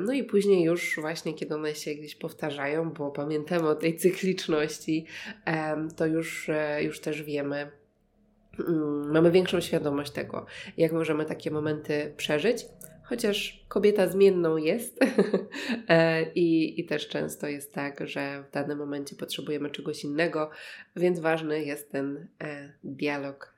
No 0.00 0.12
i 0.12 0.24
później 0.24 0.64
już 0.64 0.96
właśnie, 1.00 1.34
kiedy 1.34 1.54
one 1.54 1.74
się 1.74 1.94
gdzieś 1.94 2.14
powtarzają, 2.14 2.90
bo 2.90 3.10
pamiętamy 3.10 3.68
o 3.68 3.74
tej 3.74 3.96
cykliczności, 3.96 5.06
to 5.96 6.06
już, 6.06 6.48
e, 6.48 6.84
już 6.84 7.00
też 7.00 7.22
wiemy, 7.22 7.70
mm, 8.58 9.12
mamy 9.12 9.30
większą 9.30 9.60
świadomość 9.60 10.12
tego, 10.12 10.46
jak 10.76 10.92
możemy 10.92 11.24
takie 11.24 11.50
momenty 11.50 12.14
przeżyć 12.16 12.66
chociaż 13.04 13.64
kobieta 13.68 14.08
zmienną 14.08 14.56
jest 14.56 15.00
e, 15.88 16.32
I, 16.32 16.80
i 16.80 16.84
też 16.84 17.08
często 17.08 17.46
jest 17.46 17.72
tak, 17.72 18.08
że 18.08 18.44
w 18.48 18.50
danym 18.50 18.78
momencie 18.78 19.16
potrzebujemy 19.16 19.70
czegoś 19.70 20.04
innego, 20.04 20.50
więc 20.96 21.20
ważny 21.20 21.64
jest 21.64 21.90
ten 21.90 22.28
e, 22.40 22.72
dialog 22.84 23.53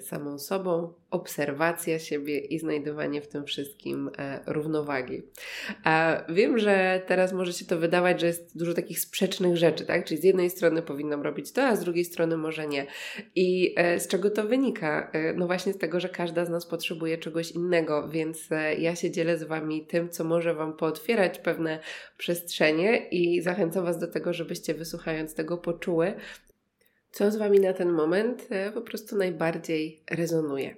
samą 0.00 0.38
sobą, 0.38 0.92
obserwacja 1.10 1.98
siebie 1.98 2.38
i 2.38 2.58
znajdowanie 2.58 3.22
w 3.22 3.28
tym 3.28 3.44
wszystkim 3.44 4.10
e, 4.18 4.40
równowagi. 4.46 5.22
A 5.84 6.24
wiem, 6.28 6.58
że 6.58 7.02
teraz 7.06 7.32
może 7.32 7.52
się 7.52 7.64
to 7.64 7.78
wydawać, 7.78 8.20
że 8.20 8.26
jest 8.26 8.58
dużo 8.58 8.74
takich 8.74 9.00
sprzecznych 9.00 9.56
rzeczy, 9.56 9.86
tak? 9.86 10.04
Czyli 10.04 10.20
z 10.20 10.24
jednej 10.24 10.50
strony 10.50 10.82
powinnam 10.82 11.22
robić 11.22 11.52
to, 11.52 11.62
a 11.62 11.76
z 11.76 11.84
drugiej 11.84 12.04
strony 12.04 12.36
może 12.36 12.66
nie. 12.66 12.86
I 13.34 13.74
z 13.98 14.08
czego 14.08 14.30
to 14.30 14.44
wynika? 14.44 15.12
No 15.36 15.46
właśnie 15.46 15.72
z 15.72 15.78
tego, 15.78 16.00
że 16.00 16.08
każda 16.08 16.44
z 16.44 16.50
nas 16.50 16.66
potrzebuje 16.66 17.18
czegoś 17.18 17.50
innego, 17.50 18.08
więc 18.08 18.48
ja 18.78 18.96
się 18.96 19.10
dzielę 19.10 19.38
z 19.38 19.42
Wami 19.42 19.86
tym, 19.86 20.08
co 20.08 20.24
może 20.24 20.54
Wam 20.54 20.76
pootwierać 20.76 21.38
pewne 21.38 21.80
przestrzenie 22.18 23.08
i 23.08 23.42
zachęcam 23.42 23.84
Was 23.84 23.98
do 23.98 24.06
tego, 24.06 24.32
żebyście 24.32 24.74
wysłuchając 24.74 25.34
tego 25.34 25.58
poczuły, 25.58 26.14
co 27.12 27.30
z 27.30 27.36
Wami 27.36 27.60
na 27.60 27.72
ten 27.72 27.90
moment 27.90 28.46
e, 28.50 28.72
po 28.72 28.80
prostu 28.80 29.16
najbardziej 29.16 30.00
rezonuje. 30.10 30.76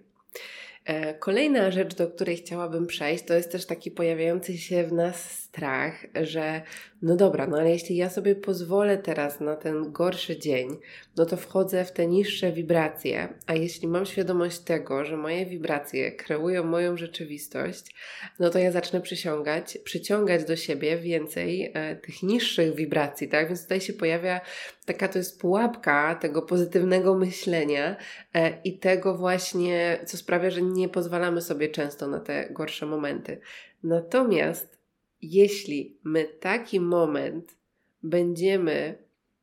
E, 0.84 1.14
kolejna 1.14 1.70
rzecz, 1.70 1.94
do 1.94 2.08
której 2.08 2.36
chciałabym 2.36 2.86
przejść, 2.86 3.24
to 3.24 3.34
jest 3.34 3.52
też 3.52 3.66
taki 3.66 3.90
pojawiający 3.90 4.58
się 4.58 4.84
w 4.84 4.92
nas 4.92 5.30
strach, 5.30 6.06
że 6.22 6.62
no 7.02 7.16
dobra, 7.16 7.46
no 7.46 7.58
ale 7.58 7.70
jeśli 7.70 7.96
ja 7.96 8.10
sobie 8.10 8.34
pozwolę 8.34 8.98
teraz 8.98 9.40
na 9.40 9.56
ten 9.56 9.92
gorszy 9.92 10.38
dzień, 10.38 10.78
no 11.16 11.26
to 11.26 11.36
wchodzę 11.36 11.84
w 11.84 11.92
te 11.92 12.06
niższe 12.06 12.52
wibracje, 12.52 13.28
a 13.46 13.54
jeśli 13.54 13.88
mam 13.88 14.06
świadomość 14.06 14.58
tego, 14.58 15.04
że 15.04 15.16
moje 15.16 15.46
wibracje 15.46 16.12
kreują 16.12 16.64
moją 16.64 16.96
rzeczywistość, 16.96 17.94
no 18.38 18.50
to 18.50 18.58
ja 18.58 18.72
zacznę 18.72 19.00
przyciągać, 19.00 19.78
przyciągać 19.84 20.44
do 20.44 20.56
siebie 20.56 20.96
więcej 20.96 21.70
e, 21.74 21.96
tych 21.96 22.22
niższych 22.22 22.74
wibracji, 22.74 23.28
tak? 23.28 23.48
Więc 23.48 23.62
tutaj 23.62 23.80
się 23.80 23.92
pojawia 23.92 24.40
taka 24.84 25.08
to 25.08 25.18
jest 25.18 25.40
pułapka 25.40 26.14
tego 26.14 26.42
pozytywnego 26.42 27.14
myślenia 27.14 27.96
e, 28.34 28.62
i 28.64 28.78
tego 28.78 29.16
właśnie, 29.16 29.98
co 30.06 30.16
sprawia, 30.16 30.50
że 30.50 30.62
nie 30.62 30.88
pozwalamy 30.88 31.40
sobie 31.40 31.68
często 31.68 32.08
na 32.08 32.20
te 32.20 32.48
gorsze 32.50 32.86
momenty. 32.86 33.40
Natomiast 33.82 34.81
jeśli 35.22 35.98
my 36.04 36.24
taki 36.24 36.80
moment 36.80 37.56
będziemy 38.02 38.98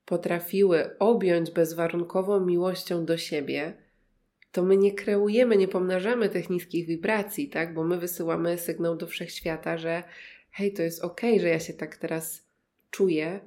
potrafiły 0.05 0.97
objąć 0.99 1.51
bezwarunkową 1.51 2.45
miłością 2.45 3.05
do 3.05 3.17
siebie, 3.17 3.73
to 4.51 4.63
my 4.63 4.77
nie 4.77 4.93
kreujemy, 4.93 5.57
nie 5.57 5.67
pomnażamy 5.67 6.29
tych 6.29 6.49
niskich 6.49 6.87
wibracji, 6.87 7.49
tak? 7.49 7.73
Bo 7.73 7.83
my 7.83 7.97
wysyłamy 7.97 8.57
sygnał 8.57 8.95
do 8.95 9.07
wszechświata, 9.07 9.77
że 9.77 10.03
hej, 10.51 10.73
to 10.73 10.81
jest 10.81 11.03
ok, 11.03 11.21
że 11.39 11.47
ja 11.47 11.59
się 11.59 11.73
tak 11.73 11.97
teraz 11.97 12.47
czuję, 12.91 13.39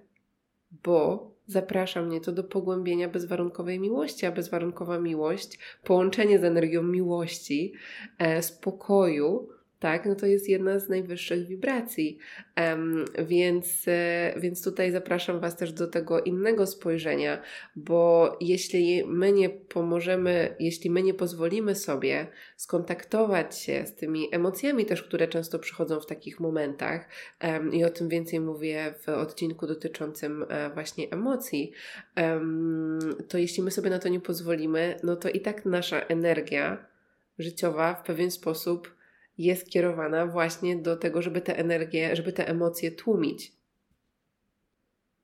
bo 0.84 1.32
zaprasza 1.46 2.02
mnie 2.02 2.20
to 2.20 2.32
do 2.32 2.44
pogłębienia 2.44 3.08
bezwarunkowej 3.08 3.80
miłości, 3.80 4.26
a 4.26 4.32
bezwarunkowa 4.32 4.98
miłość, 4.98 5.58
połączenie 5.84 6.38
z 6.38 6.44
energią 6.44 6.82
miłości, 6.82 7.72
e, 8.18 8.42
spokoju, 8.42 9.48
tak, 9.82 10.06
no 10.06 10.14
to 10.14 10.26
jest 10.26 10.48
jedna 10.48 10.78
z 10.78 10.88
najwyższych 10.88 11.46
wibracji. 11.46 12.18
Um, 12.56 13.04
więc, 13.18 13.88
e, 13.88 14.34
więc 14.36 14.64
tutaj 14.64 14.92
zapraszam 14.92 15.40
Was 15.40 15.56
też 15.56 15.72
do 15.72 15.86
tego 15.86 16.20
innego 16.20 16.66
spojrzenia, 16.66 17.42
bo 17.76 18.36
jeśli 18.40 19.04
my 19.06 19.32
nie 19.32 19.50
pomożemy, 19.50 20.56
jeśli 20.60 20.90
my 20.90 21.02
nie 21.02 21.14
pozwolimy 21.14 21.74
sobie 21.74 22.26
skontaktować 22.56 23.58
się 23.58 23.86
z 23.86 23.94
tymi 23.94 24.28
emocjami 24.32 24.86
też, 24.86 25.02
które 25.02 25.28
często 25.28 25.58
przychodzą 25.58 26.00
w 26.00 26.06
takich 26.06 26.40
momentach, 26.40 27.08
um, 27.44 27.74
i 27.74 27.84
o 27.84 27.90
tym 27.90 28.08
więcej 28.08 28.40
mówię 28.40 28.94
w 28.98 29.08
odcinku 29.08 29.66
dotyczącym 29.66 30.44
e, 30.48 30.70
właśnie 30.70 31.10
emocji, 31.10 31.72
um, 32.16 32.98
to 33.28 33.38
jeśli 33.38 33.62
my 33.62 33.70
sobie 33.70 33.90
na 33.90 33.98
to 33.98 34.08
nie 34.08 34.20
pozwolimy, 34.20 34.96
no 35.02 35.16
to 35.16 35.28
i 35.28 35.40
tak 35.40 35.64
nasza 35.64 36.00
energia 36.00 36.86
życiowa 37.38 37.94
w 37.94 38.06
pewien 38.06 38.30
sposób 38.30 39.01
jest 39.38 39.70
kierowana 39.70 40.26
właśnie 40.26 40.76
do 40.76 40.96
tego, 40.96 41.22
żeby 41.22 41.40
tę 41.40 41.58
energię, 41.58 42.16
żeby 42.16 42.32
te 42.32 42.48
emocje 42.48 42.90
tłumić. 42.90 43.52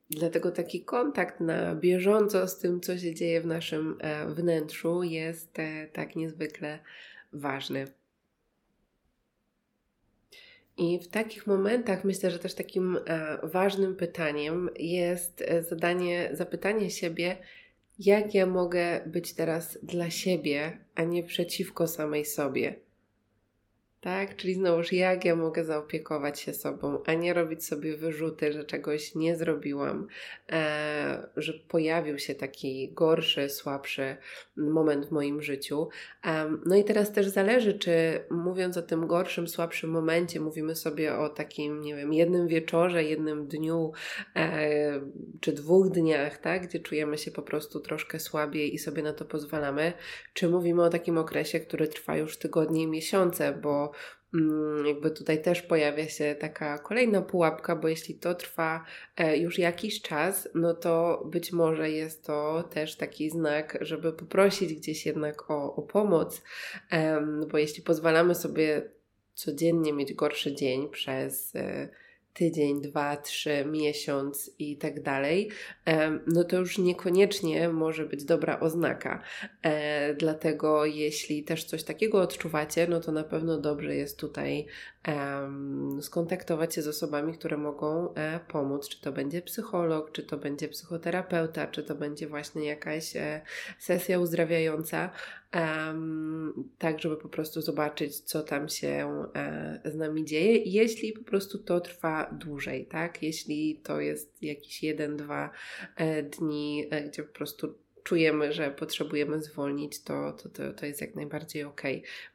Dlatego 0.09 0.51
taki 0.51 0.83
kontakt 0.83 1.39
na 1.39 1.75
bieżąco 1.75 2.47
z 2.47 2.59
tym, 2.59 2.81
co 2.81 2.97
się 2.97 3.13
dzieje 3.13 3.41
w 3.41 3.45
naszym 3.45 3.97
e, 3.99 4.27
wnętrzu, 4.27 5.03
jest 5.03 5.59
e, 5.59 5.87
tak 5.87 6.15
niezwykle 6.15 6.79
ważny. 7.33 7.85
I 10.77 10.99
w 10.99 11.07
takich 11.07 11.47
momentach 11.47 12.03
myślę, 12.03 12.31
że 12.31 12.39
też 12.39 12.53
takim 12.53 12.97
e, 13.05 13.37
ważnym 13.43 13.95
pytaniem 13.95 14.69
jest 14.79 15.43
zadanie, 15.69 16.29
zapytanie 16.33 16.89
siebie, 16.89 17.37
jak 17.99 18.33
ja 18.33 18.45
mogę 18.45 19.01
być 19.05 19.33
teraz 19.33 19.79
dla 19.83 20.09
siebie, 20.09 20.85
a 20.95 21.03
nie 21.03 21.23
przeciwko 21.23 21.87
samej 21.87 22.25
sobie 22.25 22.88
tak? 24.01 24.35
Czyli 24.35 24.53
znowuż 24.53 24.93
jak 24.93 25.25
ja 25.25 25.35
mogę 25.35 25.63
zaopiekować 25.63 26.39
się 26.39 26.53
sobą, 26.53 26.99
a 27.05 27.13
nie 27.13 27.33
robić 27.33 27.65
sobie 27.65 27.97
wyrzuty, 27.97 28.53
że 28.53 28.63
czegoś 28.63 29.15
nie 29.15 29.35
zrobiłam, 29.35 30.07
e, 30.51 31.27
że 31.37 31.53
pojawił 31.53 32.19
się 32.19 32.35
taki 32.35 32.91
gorszy, 32.93 33.49
słabszy 33.49 34.17
moment 34.57 35.05
w 35.05 35.11
moim 35.11 35.41
życiu. 35.41 35.89
E, 36.25 36.51
no 36.65 36.75
i 36.75 36.83
teraz 36.83 37.11
też 37.11 37.27
zależy, 37.27 37.73
czy 37.73 38.19
mówiąc 38.29 38.77
o 38.77 38.81
tym 38.81 39.07
gorszym, 39.07 39.47
słabszym 39.47 39.89
momencie, 39.89 40.39
mówimy 40.39 40.75
sobie 40.75 41.15
o 41.15 41.29
takim, 41.29 41.81
nie 41.81 41.95
wiem, 41.95 42.13
jednym 42.13 42.47
wieczorze, 42.47 43.03
jednym 43.03 43.47
dniu, 43.47 43.91
e, 44.35 45.01
czy 45.39 45.51
dwóch 45.51 45.89
dniach, 45.89 46.37
tak? 46.37 46.67
Gdzie 46.67 46.79
czujemy 46.79 47.17
się 47.17 47.31
po 47.31 47.41
prostu 47.41 47.79
troszkę 47.79 48.19
słabiej 48.19 48.75
i 48.75 48.77
sobie 48.77 49.03
na 49.03 49.13
to 49.13 49.25
pozwalamy, 49.25 49.93
czy 50.33 50.49
mówimy 50.49 50.83
o 50.83 50.89
takim 50.89 51.17
okresie, 51.17 51.59
który 51.59 51.87
trwa 51.87 52.17
już 52.17 52.37
tygodnie 52.37 52.81
i 52.81 52.87
miesiące, 52.87 53.53
bo 53.53 53.88
Mm, 54.33 54.85
jakby 54.85 55.11
tutaj 55.11 55.41
też 55.41 55.61
pojawia 55.61 56.07
się 56.07 56.35
taka 56.39 56.77
kolejna 56.77 57.21
pułapka, 57.21 57.75
bo 57.75 57.87
jeśli 57.87 58.15
to 58.15 58.35
trwa 58.35 58.85
e, 59.17 59.37
już 59.37 59.59
jakiś 59.59 60.01
czas, 60.01 60.49
no 60.55 60.73
to 60.73 61.23
być 61.25 61.51
może 61.51 61.91
jest 61.91 62.25
to 62.25 62.63
też 62.63 62.95
taki 62.95 63.29
znak, 63.29 63.77
żeby 63.81 64.13
poprosić 64.13 64.73
gdzieś 64.73 65.05
jednak 65.05 65.51
o, 65.51 65.75
o 65.75 65.81
pomoc, 65.81 66.41
bo 67.51 67.57
jeśli 67.57 67.83
pozwalamy 67.83 68.35
sobie 68.35 68.81
codziennie 69.33 69.93
mieć 69.93 70.13
gorszy 70.13 70.55
dzień 70.55 70.89
przez 70.89 71.55
e, 71.55 71.89
tydzień, 72.33 72.81
dwa, 72.81 73.17
trzy, 73.17 73.65
miesiąc 73.65 74.51
i 74.59 74.77
tak 74.77 75.01
dalej, 75.01 75.49
no 76.27 76.43
to 76.43 76.57
już 76.57 76.77
niekoniecznie 76.77 77.69
może 77.69 78.05
być 78.05 78.25
dobra 78.25 78.59
oznaka. 78.59 79.23
E, 79.63 80.13
dlatego 80.13 80.85
jeśli 80.85 81.43
też 81.43 81.63
coś 81.63 81.83
takiego 81.83 82.21
odczuwacie, 82.21 82.87
no 82.87 82.99
to 82.99 83.11
na 83.11 83.23
pewno 83.23 83.57
dobrze 83.57 83.95
jest 83.95 84.19
tutaj 84.19 84.65
skontaktować 86.01 86.75
się 86.75 86.81
z 86.81 86.87
osobami, 86.87 87.33
które 87.33 87.57
mogą 87.57 88.13
e, 88.13 88.39
pomóc. 88.47 88.89
Czy 88.89 89.01
to 89.01 89.11
będzie 89.11 89.41
psycholog, 89.41 90.11
czy 90.11 90.23
to 90.23 90.37
będzie 90.37 90.67
psychoterapeuta, 90.67 91.67
czy 91.67 91.83
to 91.83 91.95
będzie 91.95 92.27
właśnie 92.27 92.65
jakaś 92.65 93.15
e, 93.15 93.41
sesja 93.79 94.19
uzdrawiająca, 94.19 95.09
tak 96.77 96.99
żeby 96.99 97.17
po 97.17 97.29
prostu 97.29 97.61
zobaczyć, 97.61 98.19
co 98.19 98.43
tam 98.43 98.69
się 98.69 99.25
z 99.85 99.95
nami 99.95 100.25
dzieje, 100.25 100.57
jeśli 100.57 101.13
po 101.13 101.23
prostu 101.23 101.57
to 101.57 101.79
trwa 101.79 102.31
dłużej, 102.31 102.85
tak? 102.85 103.23
Jeśli 103.23 103.81
to 103.83 103.99
jest 103.99 104.43
jakiś 104.43 104.83
jeden, 104.83 105.17
dwa 105.17 105.49
e, 105.95 106.23
dni, 106.23 106.87
e, 106.91 107.03
gdzie 107.03 107.23
po 107.23 107.33
prostu 107.33 107.75
czujemy, 108.03 108.53
że 108.53 108.71
potrzebujemy 108.71 109.41
zwolnić, 109.41 110.03
to, 110.03 110.33
to, 110.33 110.49
to, 110.49 110.73
to 110.73 110.85
jest 110.85 111.01
jak 111.01 111.15
najbardziej 111.15 111.63
ok. 111.63 111.81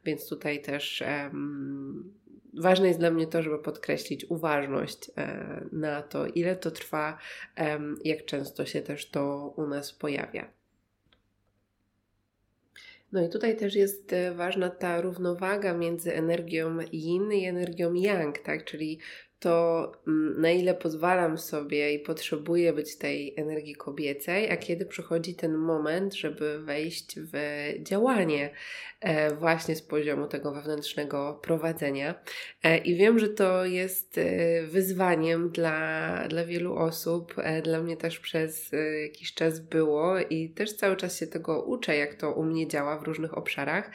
Więc 0.05 0.29
tutaj 0.29 0.61
też 0.61 1.03
um, 1.07 2.13
ważne 2.59 2.87
jest 2.87 2.99
dla 2.99 3.11
mnie 3.11 3.27
to, 3.27 3.41
żeby 3.41 3.59
podkreślić 3.59 4.25
uważność 4.25 5.11
e, 5.17 5.65
na 5.71 6.01
to, 6.01 6.27
ile 6.27 6.55
to 6.55 6.71
trwa, 6.71 7.17
jak 8.03 8.25
często 8.25 8.65
się 8.65 8.81
też 8.81 9.09
to 9.09 9.53
u 9.57 9.67
nas 9.67 9.93
pojawia. 9.93 10.51
No 13.11 13.25
i 13.25 13.29
tutaj 13.29 13.57
też 13.57 13.75
jest 13.75 14.15
ważna 14.35 14.69
ta 14.69 15.01
równowaga 15.01 15.73
między 15.73 16.15
energią 16.15 16.79
yin 16.91 17.31
i 17.31 17.45
energią 17.45 17.93
yang, 17.93 18.39
tak? 18.39 18.65
Czyli 18.65 18.99
to 19.45 19.91
mm, 20.07 20.41
na 20.41 20.51
ile 20.51 20.73
pozwalam 20.73 21.37
sobie 21.37 21.93
i 21.93 21.99
potrzebuję 21.99 22.73
być 22.73 22.97
tej 22.97 23.33
energii 23.37 23.75
kobiecej, 23.75 24.51
a 24.51 24.57
kiedy 24.57 24.85
przychodzi 24.85 25.35
ten 25.35 25.57
moment, 25.57 26.13
żeby 26.13 26.59
wejść 26.59 27.19
w 27.19 27.33
działanie 27.79 28.49
e, 29.01 29.35
właśnie 29.35 29.75
z 29.75 29.81
poziomu 29.81 30.27
tego 30.27 30.51
wewnętrznego 30.51 31.39
prowadzenia. 31.43 32.15
E, 32.63 32.77
I 32.77 32.95
wiem, 32.95 33.19
że 33.19 33.29
to 33.29 33.65
jest 33.65 34.17
e, 34.17 34.63
wyzwaniem 34.63 35.49
dla, 35.49 36.27
dla 36.27 36.45
wielu 36.45 36.75
osób, 36.75 37.35
dla 37.63 37.81
mnie 37.81 37.97
też 37.97 38.19
przez 38.19 38.71
jakiś 39.03 39.33
czas 39.33 39.59
było 39.59 40.19
i 40.19 40.49
też 40.49 40.73
cały 40.73 40.95
czas 40.95 41.19
się 41.19 41.27
tego 41.27 41.63
uczę, 41.63 41.95
jak 41.95 42.15
to 42.15 42.31
u 42.31 42.43
mnie 42.43 42.67
działa 42.67 42.99
w 42.99 43.03
różnych 43.03 43.37
obszarach. 43.37 43.91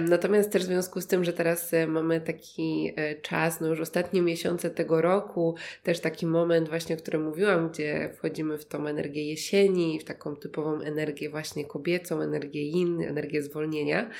Natomiast 0.00 0.52
też 0.52 0.62
w 0.62 0.66
związku 0.66 1.00
z 1.00 1.06
tym, 1.06 1.24
że 1.24 1.32
teraz 1.32 1.72
mamy 1.88 2.20
taki 2.20 2.94
czas, 3.22 3.60
no 3.60 3.68
już 3.68 3.80
ostatnie 3.80 4.22
miesiące 4.22 4.70
tego 4.80 5.00
roku, 5.02 5.54
też 5.82 6.00
taki 6.00 6.26
moment 6.26 6.68
właśnie, 6.68 6.96
o 6.96 6.98
którym 6.98 7.24
mówiłam, 7.24 7.68
gdzie 7.68 8.10
wchodzimy 8.16 8.58
w 8.58 8.64
tą 8.64 8.86
energię 8.86 9.24
jesieni, 9.24 9.98
w 10.00 10.04
taką 10.04 10.36
typową 10.36 10.80
energię 10.80 11.30
właśnie 11.30 11.64
kobiecą, 11.64 12.20
energię 12.20 12.62
yin, 12.62 13.02
energię 13.02 13.42
zwolnienia, 13.42 14.10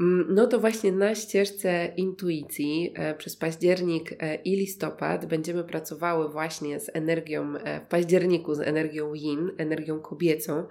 mm, 0.00 0.26
no 0.34 0.46
to 0.46 0.60
właśnie 0.60 0.92
na 0.92 1.14
ścieżce 1.14 1.92
intuicji 1.96 2.92
e, 2.96 3.14
przez 3.14 3.36
październik 3.36 4.12
e, 4.12 4.34
i 4.34 4.56
listopad 4.56 5.26
będziemy 5.26 5.64
pracowały 5.64 6.28
właśnie 6.28 6.80
z 6.80 6.90
energią, 6.92 7.56
e, 7.56 7.80
w 7.80 7.86
październiku 7.86 8.54
z 8.54 8.60
energią 8.60 9.14
yin, 9.14 9.50
energią 9.58 10.00
kobiecą. 10.00 10.66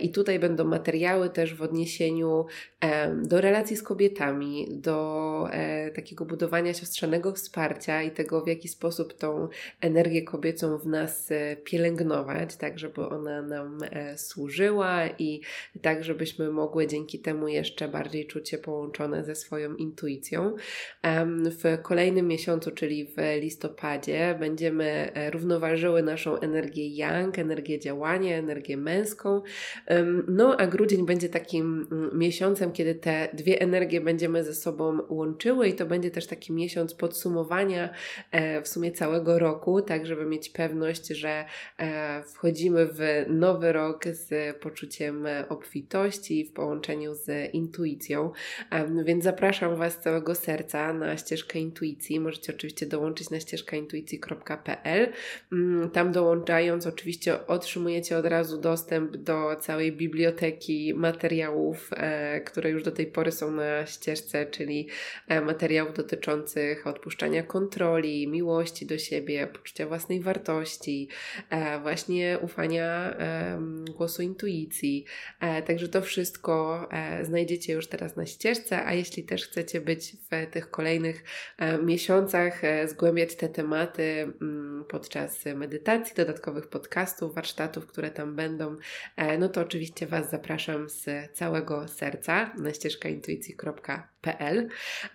I 0.00 0.10
tutaj 0.10 0.38
będą 0.38 0.64
materiały 0.64 1.30
też 1.30 1.54
w 1.54 1.62
odniesieniu 1.62 2.46
do 3.22 3.40
relacji 3.40 3.76
z 3.76 3.82
kobietami, 3.82 4.68
do 4.70 5.48
takiego 5.94 6.24
budowania 6.24 6.74
siostrzanego 6.74 7.32
wsparcia 7.32 8.02
i 8.02 8.10
tego, 8.10 8.40
w 8.44 8.48
jaki 8.48 8.68
sposób 8.70 9.14
tą 9.14 9.48
energię 9.80 10.22
kobiecą 10.22 10.78
w 10.78 10.86
nas 10.86 11.30
e, 11.30 11.56
pielęgnować, 11.56 12.56
tak 12.56 12.78
żeby 12.78 13.06
ona 13.06 13.42
nam 13.42 13.78
e, 13.90 14.18
służyła 14.18 15.08
i 15.18 15.40
tak, 15.82 16.04
żebyśmy 16.04 16.50
mogły 16.50 16.86
dzięki 16.86 17.18
temu 17.18 17.48
jeszcze 17.48 17.88
bardziej 17.88 18.26
czuć 18.26 18.48
się 18.48 18.58
połączone 18.58 19.24
ze 19.24 19.34
swoją 19.34 19.74
intuicją. 19.74 20.56
W 21.44 21.82
kolejnym 21.82 22.28
miesiącu, 22.28 22.70
czyli 22.70 23.06
w 23.06 23.16
listopadzie, 23.40 24.36
będziemy 24.40 25.12
e, 25.14 25.30
równoważyły 25.30 26.02
naszą 26.02 26.40
energię 26.40 26.88
yang, 26.96 27.38
energię 27.38 27.78
działania, 27.78 28.36
energię 28.36 28.76
męską. 28.76 29.42
No 30.28 30.56
a 30.56 30.66
grudzień 30.66 31.06
będzie 31.06 31.28
takim 31.28 31.86
mm, 31.92 32.18
miesiącem, 32.18 32.72
kiedy 32.72 32.94
te 32.94 33.28
dwie 33.32 33.60
energie 33.60 34.00
będziemy 34.00 34.44
ze 34.44 34.54
sobą 34.54 34.98
łączyły 35.08 35.68
i 35.68 35.74
to 35.74 35.86
będzie 35.86 36.10
też 36.10 36.26
taki 36.26 36.52
miesiąc 36.52 36.94
podsumowania 36.94 37.90
w 38.64 38.68
sumie 38.68 38.92
całego 38.92 39.38
roku, 39.38 39.82
tak 39.82 40.06
żeby 40.06 40.26
mieć 40.26 40.48
pewność, 40.48 41.06
że 41.06 41.44
e, 41.78 42.22
wchodzimy 42.22 42.86
w 42.86 43.24
nowy 43.28 43.72
rok 43.72 44.04
z 44.04 44.56
poczuciem 44.56 45.26
obfitości 45.48 46.44
w 46.44 46.52
połączeniu 46.52 47.14
z 47.14 47.54
intuicją. 47.54 48.32
Więc 49.04 49.24
zapraszam 49.24 49.76
Was 49.76 49.92
z 49.92 49.98
całego 49.98 50.34
serca 50.34 50.92
na 50.92 51.16
ścieżkę 51.16 51.58
intuicji. 51.58 52.20
Możecie 52.20 52.54
oczywiście 52.54 52.86
dołączyć 52.86 53.30
na 53.30 53.40
ścieżkaintuicji.pl. 53.40 55.12
Mm, 55.52 55.90
tam 55.90 56.12
dołączając, 56.12 56.86
oczywiście 56.86 57.46
otrzymujecie 57.46 58.18
od 58.18 58.26
razu 58.26 58.58
dostęp 58.58 59.16
do 59.16 59.56
całej 59.56 59.92
biblioteki 59.92 60.94
materiałów, 60.94 61.90
e, 61.92 62.40
które 62.40 62.70
już 62.70 62.82
do 62.82 62.90
tej 62.90 63.06
pory 63.06 63.32
są 63.32 63.50
na 63.50 63.86
ścieżce, 63.86 64.46
czyli 64.46 64.88
e, 65.28 65.40
materiałów 65.40 65.94
dotyczących 65.94 66.86
odpuszczania 66.86 67.42
kontroli, 67.42 68.28
miłości 68.40 68.86
do 68.86 68.98
siebie, 68.98 69.46
poczucia 69.46 69.86
własnej 69.86 70.20
wartości, 70.20 71.08
e, 71.50 71.80
właśnie 71.80 72.38
ufania 72.42 73.16
głosu 73.96 74.22
intuicji. 74.22 75.04
E, 75.40 75.62
także 75.62 75.88
to 75.88 76.02
wszystko 76.02 76.88
e, 76.92 77.24
znajdziecie 77.24 77.72
już 77.72 77.86
teraz 77.86 78.16
na 78.16 78.26
ścieżce, 78.26 78.84
a 78.84 78.94
jeśli 78.94 79.22
też 79.24 79.44
chcecie 79.44 79.80
być 79.80 80.16
w 80.30 80.50
tych 80.50 80.70
kolejnych 80.70 81.24
miesiącach, 81.82 82.62
zgłębiać 82.86 83.36
te 83.36 83.48
tematy 83.48 84.32
mm, 84.42 84.84
podczas 84.88 85.44
medytacji, 85.54 86.16
dodatkowych 86.16 86.68
podcastów, 86.68 87.34
warsztatów, 87.34 87.86
które 87.86 88.10
tam 88.10 88.36
będą, 88.36 88.76
no 89.38 89.48
to 89.48 89.60
oczywiście 89.60 90.06
Was 90.06 90.30
zapraszam 90.30 90.88
z 90.88 91.32
całego 91.32 91.88
serca 91.88 92.52
na 92.58 92.70
ścieżkaintuicji.pl. 94.20 94.68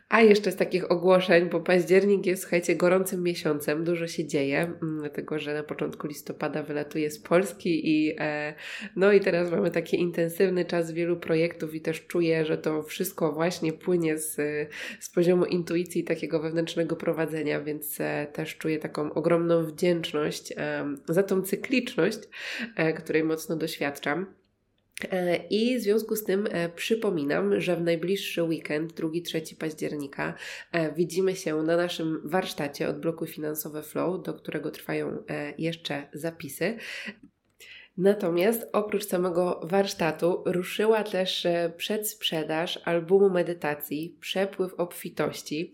A 0.09 0.21
jeszcze 0.21 0.51
z 0.51 0.55
takich 0.55 0.91
ogłoszeń, 0.91 1.49
bo 1.49 1.59
październik 1.59 2.25
jest, 2.25 2.41
słuchajcie, 2.41 2.75
gorącym 2.75 3.23
miesiącem, 3.23 3.83
dużo 3.83 4.07
się 4.07 4.25
dzieje, 4.25 4.61
mm, 4.61 4.99
dlatego 4.99 5.39
że 5.39 5.53
na 5.53 5.63
początku 5.63 6.07
listopada 6.07 6.63
wylatuję 6.63 7.11
z 7.11 7.19
Polski 7.19 7.89
i 7.89 8.15
e, 8.19 8.53
no 8.95 9.11
i 9.11 9.19
teraz 9.19 9.51
mamy 9.51 9.71
taki 9.71 9.99
intensywny 9.99 10.65
czas 10.65 10.91
wielu 10.91 11.17
projektów 11.17 11.75
i 11.75 11.81
też 11.81 12.07
czuję, 12.07 12.45
że 12.45 12.57
to 12.57 12.83
wszystko 12.83 13.31
właśnie 13.31 13.73
płynie 13.73 14.17
z, 14.17 14.35
z 14.99 15.09
poziomu 15.09 15.45
intuicji 15.45 16.03
takiego 16.03 16.39
wewnętrznego 16.39 16.95
prowadzenia, 16.95 17.61
więc 17.61 18.01
e, 18.01 18.27
też 18.33 18.57
czuję 18.57 18.79
taką 18.79 19.13
ogromną 19.13 19.65
wdzięczność 19.65 20.53
e, 20.57 20.85
za 21.07 21.23
tą 21.23 21.41
cykliczność, 21.41 22.19
e, 22.75 22.93
której 22.93 23.23
mocno 23.23 23.55
doświadczam. 23.55 24.44
E, 25.03 25.35
I 25.35 25.79
w 25.79 25.81
związku 25.81 26.15
z 26.15 26.23
tym 26.23 26.47
e, 26.51 26.69
przypominam, 26.69 27.61
że 27.61 27.75
w 27.75 27.81
najbliższy 27.81 28.43
weekend, 28.43 28.93
2-3 28.93 29.55
października, 29.57 30.33
e, 30.71 30.93
widzimy 30.93 31.35
się 31.35 31.55
na 31.55 31.77
naszym 31.77 32.21
warsztacie 32.23 32.89
od 32.89 32.99
bloku 32.99 33.25
finansowe 33.25 33.83
Flow, 33.83 34.23
do 34.23 34.33
którego 34.33 34.71
trwają 34.71 35.23
jeszcze 35.57 36.07
zapisy. 36.13 36.77
Natomiast 37.97 38.69
oprócz 38.73 39.05
samego 39.05 39.61
warsztatu 39.63 40.43
ruszyła 40.45 41.03
też 41.03 41.47
przedsprzedaż 41.77 42.79
albumu 42.85 43.29
medytacji 43.29 44.17
Przepływ 44.19 44.73
obfitości, 44.73 45.71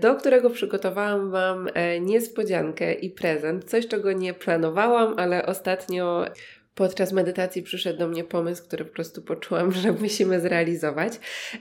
do 0.00 0.14
którego 0.14 0.50
przygotowałam 0.50 1.30
Wam 1.30 1.68
niespodziankę 2.00 2.94
i 2.94 3.10
prezent. 3.10 3.64
Coś, 3.64 3.88
czego 3.88 4.12
nie 4.12 4.34
planowałam, 4.34 5.14
ale 5.18 5.46
ostatnio 5.46 6.24
podczas 6.74 7.12
medytacji 7.12 7.62
przyszedł 7.62 7.98
do 7.98 8.08
mnie 8.08 8.24
pomysł, 8.24 8.64
który 8.64 8.84
po 8.84 8.94
prostu 8.94 9.22
poczułam, 9.22 9.72
że 9.82 9.92
musimy 9.92 10.40
zrealizować. 10.40 11.12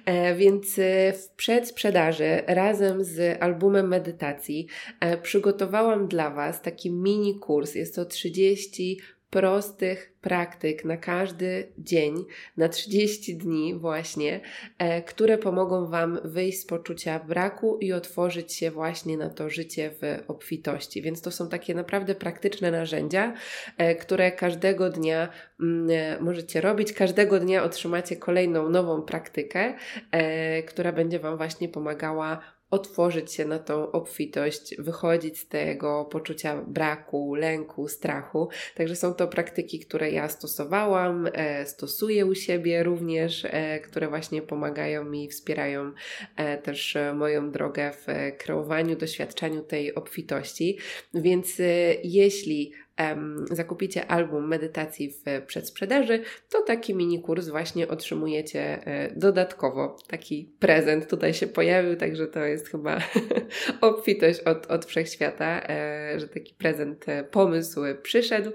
E, 0.06 0.36
więc 0.36 0.80
e, 0.80 1.14
w 1.14 1.30
przedsprzedaży 1.30 2.44
razem 2.48 3.04
z 3.04 3.44
albumem 3.44 3.88
medytacji 3.88 4.68
e, 5.00 5.18
przygotowałam 5.18 6.08
dla 6.08 6.30
Was 6.30 6.62
taki 6.62 6.92
mini 6.92 7.40
kurs. 7.40 7.76
Jest 7.76 7.96
to 7.96 8.06
30 8.06 9.00
prostych 9.30 10.14
praktyk 10.22 10.86
na 10.86 10.98
każdy 10.98 11.72
dzień, 11.78 12.26
na 12.58 12.70
30 12.70 13.38
dni 13.38 13.76
właśnie, 13.76 14.42
e, 14.78 15.02
które 15.02 15.38
pomogą 15.38 15.88
Wam 15.88 16.20
wyjść 16.24 16.60
z 16.60 16.66
poczucia 16.66 17.20
braku 17.20 17.78
i 17.78 17.94
otworzyć 17.94 18.54
się 18.54 18.72
właśnie 18.72 19.18
na 19.18 19.30
to 19.30 19.50
życie 19.50 19.92
w 20.02 20.24
obfitości. 20.28 21.02
Więc 21.02 21.22
to 21.22 21.32
są 21.32 21.50
takie 21.50 21.76
naprawdę 21.76 22.16
praktyczne 22.16 22.72
narzędzia, 22.72 23.34
e, 23.78 23.96
które 23.96 24.32
każdego 24.32 24.90
dnia 24.90 25.30
mm, 25.60 25.90
e, 25.90 26.22
możecie 26.22 26.62
robić. 26.62 26.94
Każdego 26.94 27.40
dnia 27.40 27.64
otrzymacie 27.64 28.18
kolejną 28.18 28.70
nową 28.70 29.02
praktykę, 29.02 29.74
która 30.68 30.92
będzie 30.92 31.20
Wam 31.20 31.38
właśnie 31.38 31.70
pomagała 31.70 32.40
otworzyć 32.72 33.34
się 33.34 33.46
na 33.46 33.60
tą 33.60 33.92
obfitość, 33.92 34.76
wychodzić 34.78 35.40
z 35.40 35.48
tego 35.48 36.06
poczucia 36.06 36.62
braku, 36.68 37.36
lęku, 37.36 37.88
strachu. 37.88 38.50
Także 38.76 38.96
są 38.96 39.14
to 39.14 39.28
praktyki, 39.28 39.80
które 39.80 40.12
ja 40.12 40.30
stosowałam, 40.30 41.30
e, 41.34 41.66
stosuję 41.66 42.26
u 42.26 42.36
siebie 42.36 42.84
również, 42.84 43.46
e, 43.46 43.80
które 43.80 44.08
właśnie 44.08 44.42
pomagają 44.42 45.04
mi, 45.04 45.30
wspierają 45.30 45.92
e, 46.36 46.58
też 46.58 46.98
moją 47.16 47.52
drogę 47.52 47.92
w 47.92 48.08
kreowaniu, 48.38 48.96
doświadczaniu 48.96 49.62
tej 49.62 49.96
obfitości. 49.96 50.78
Więc 51.14 51.62
jeśli 52.04 52.74
um, 53.00 53.46
zakupicie 53.52 54.08
album 54.08 54.48
medytacji 54.48 55.12
w 55.12 55.46
przedsprzedaży, 55.48 56.24
to 56.50 56.62
taki 56.62 56.96
mini 56.96 57.22
kurs 57.22 57.48
właśnie 57.48 57.88
otrzymujecie 57.88 58.60
e, 58.62 59.16
dodatkowo. 59.16 59.98
Taki 60.08 60.50
prezent 60.60 61.10
tutaj 61.10 61.34
się 61.34 61.48
pojawił, 61.48 61.96
także 61.96 62.28
to 62.28 62.40
jest 62.40 62.70
chyba 62.70 63.00
obfitość 63.82 64.40
od, 64.40 64.66
od 64.66 64.86
wszechświata, 64.86 65.62
e, 65.70 66.20
że 66.20 66.28
taki 66.28 66.54
prezent, 66.54 67.10
e, 67.10 67.24
pomysł 67.24 67.82
przyszedł. 68.02 68.52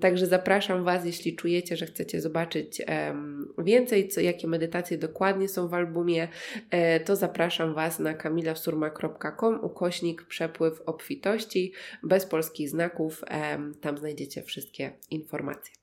także 0.00 0.26
zapraszam 0.26 0.84
Was, 0.84 1.06
jeśli 1.06 1.36
czujecie, 1.36 1.76
że 1.76 1.86
chcecie 1.86 2.20
zobaczyć 2.20 2.82
więcej, 3.58 4.08
co, 4.08 4.20
jakie 4.20 4.48
medytacje 4.48 4.98
dokładnie 4.98 5.48
są 5.48 5.68
w 5.68 5.74
albumie, 5.74 6.28
to 7.04 7.16
zapraszam 7.16 7.74
Was 7.74 7.98
na 7.98 8.14
kamilasurma.com 8.14 9.64
ukośnik 9.64 10.22
przepływ 10.22 10.82
obfitości 10.86 11.72
bez 12.02 12.26
polskich 12.26 12.68
znaków 12.68 13.24
tam 13.80 13.98
znajdziecie 13.98 14.42
wszystkie 14.42 14.92
informacje. 15.10 15.74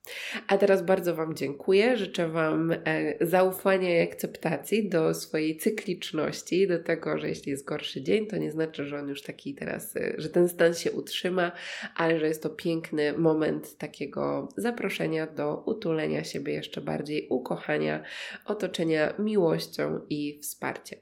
A 0.47 0.57
teraz 0.57 0.85
bardzo 0.85 1.15
Wam 1.15 1.35
dziękuję. 1.35 1.97
Życzę 1.97 2.29
Wam 2.29 2.71
e, 2.71 2.77
zaufania 3.21 3.99
i 3.99 4.07
akceptacji 4.07 4.89
do 4.89 5.13
swojej 5.13 5.57
cykliczności, 5.57 6.67
do 6.67 6.79
tego, 6.79 7.17
że 7.17 7.29
jeśli 7.29 7.51
jest 7.51 7.65
gorszy 7.65 8.01
dzień, 8.01 8.27
to 8.27 8.37
nie 8.37 8.51
znaczy, 8.51 8.85
że 8.85 8.99
on 8.99 9.09
już 9.09 9.21
taki 9.21 9.55
teraz, 9.55 9.95
e, 9.95 10.13
że 10.17 10.29
ten 10.29 10.49
stan 10.49 10.73
się 10.73 10.91
utrzyma, 10.91 11.51
ale 11.95 12.19
że 12.19 12.27
jest 12.27 12.43
to 12.43 12.49
piękny 12.49 13.17
moment 13.17 13.77
takiego 13.77 14.49
zaproszenia 14.57 15.27
do 15.27 15.63
utulenia 15.65 16.23
siebie 16.23 16.53
jeszcze 16.53 16.81
bardziej, 16.81 17.27
ukochania, 17.29 18.03
otoczenia 18.45 19.13
miłością 19.19 19.99
i 20.09 20.39
wsparciem. 20.41 20.99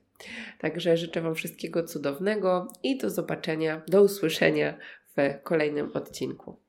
Także 0.59 0.97
życzę 0.97 1.21
Wam 1.21 1.35
wszystkiego 1.35 1.83
cudownego 1.83 2.67
i 2.83 2.97
do 2.97 3.09
zobaczenia, 3.09 3.81
do 3.87 4.03
usłyszenia 4.03 4.77
w 5.17 5.43
kolejnym 5.43 5.91
odcinku. 5.93 6.60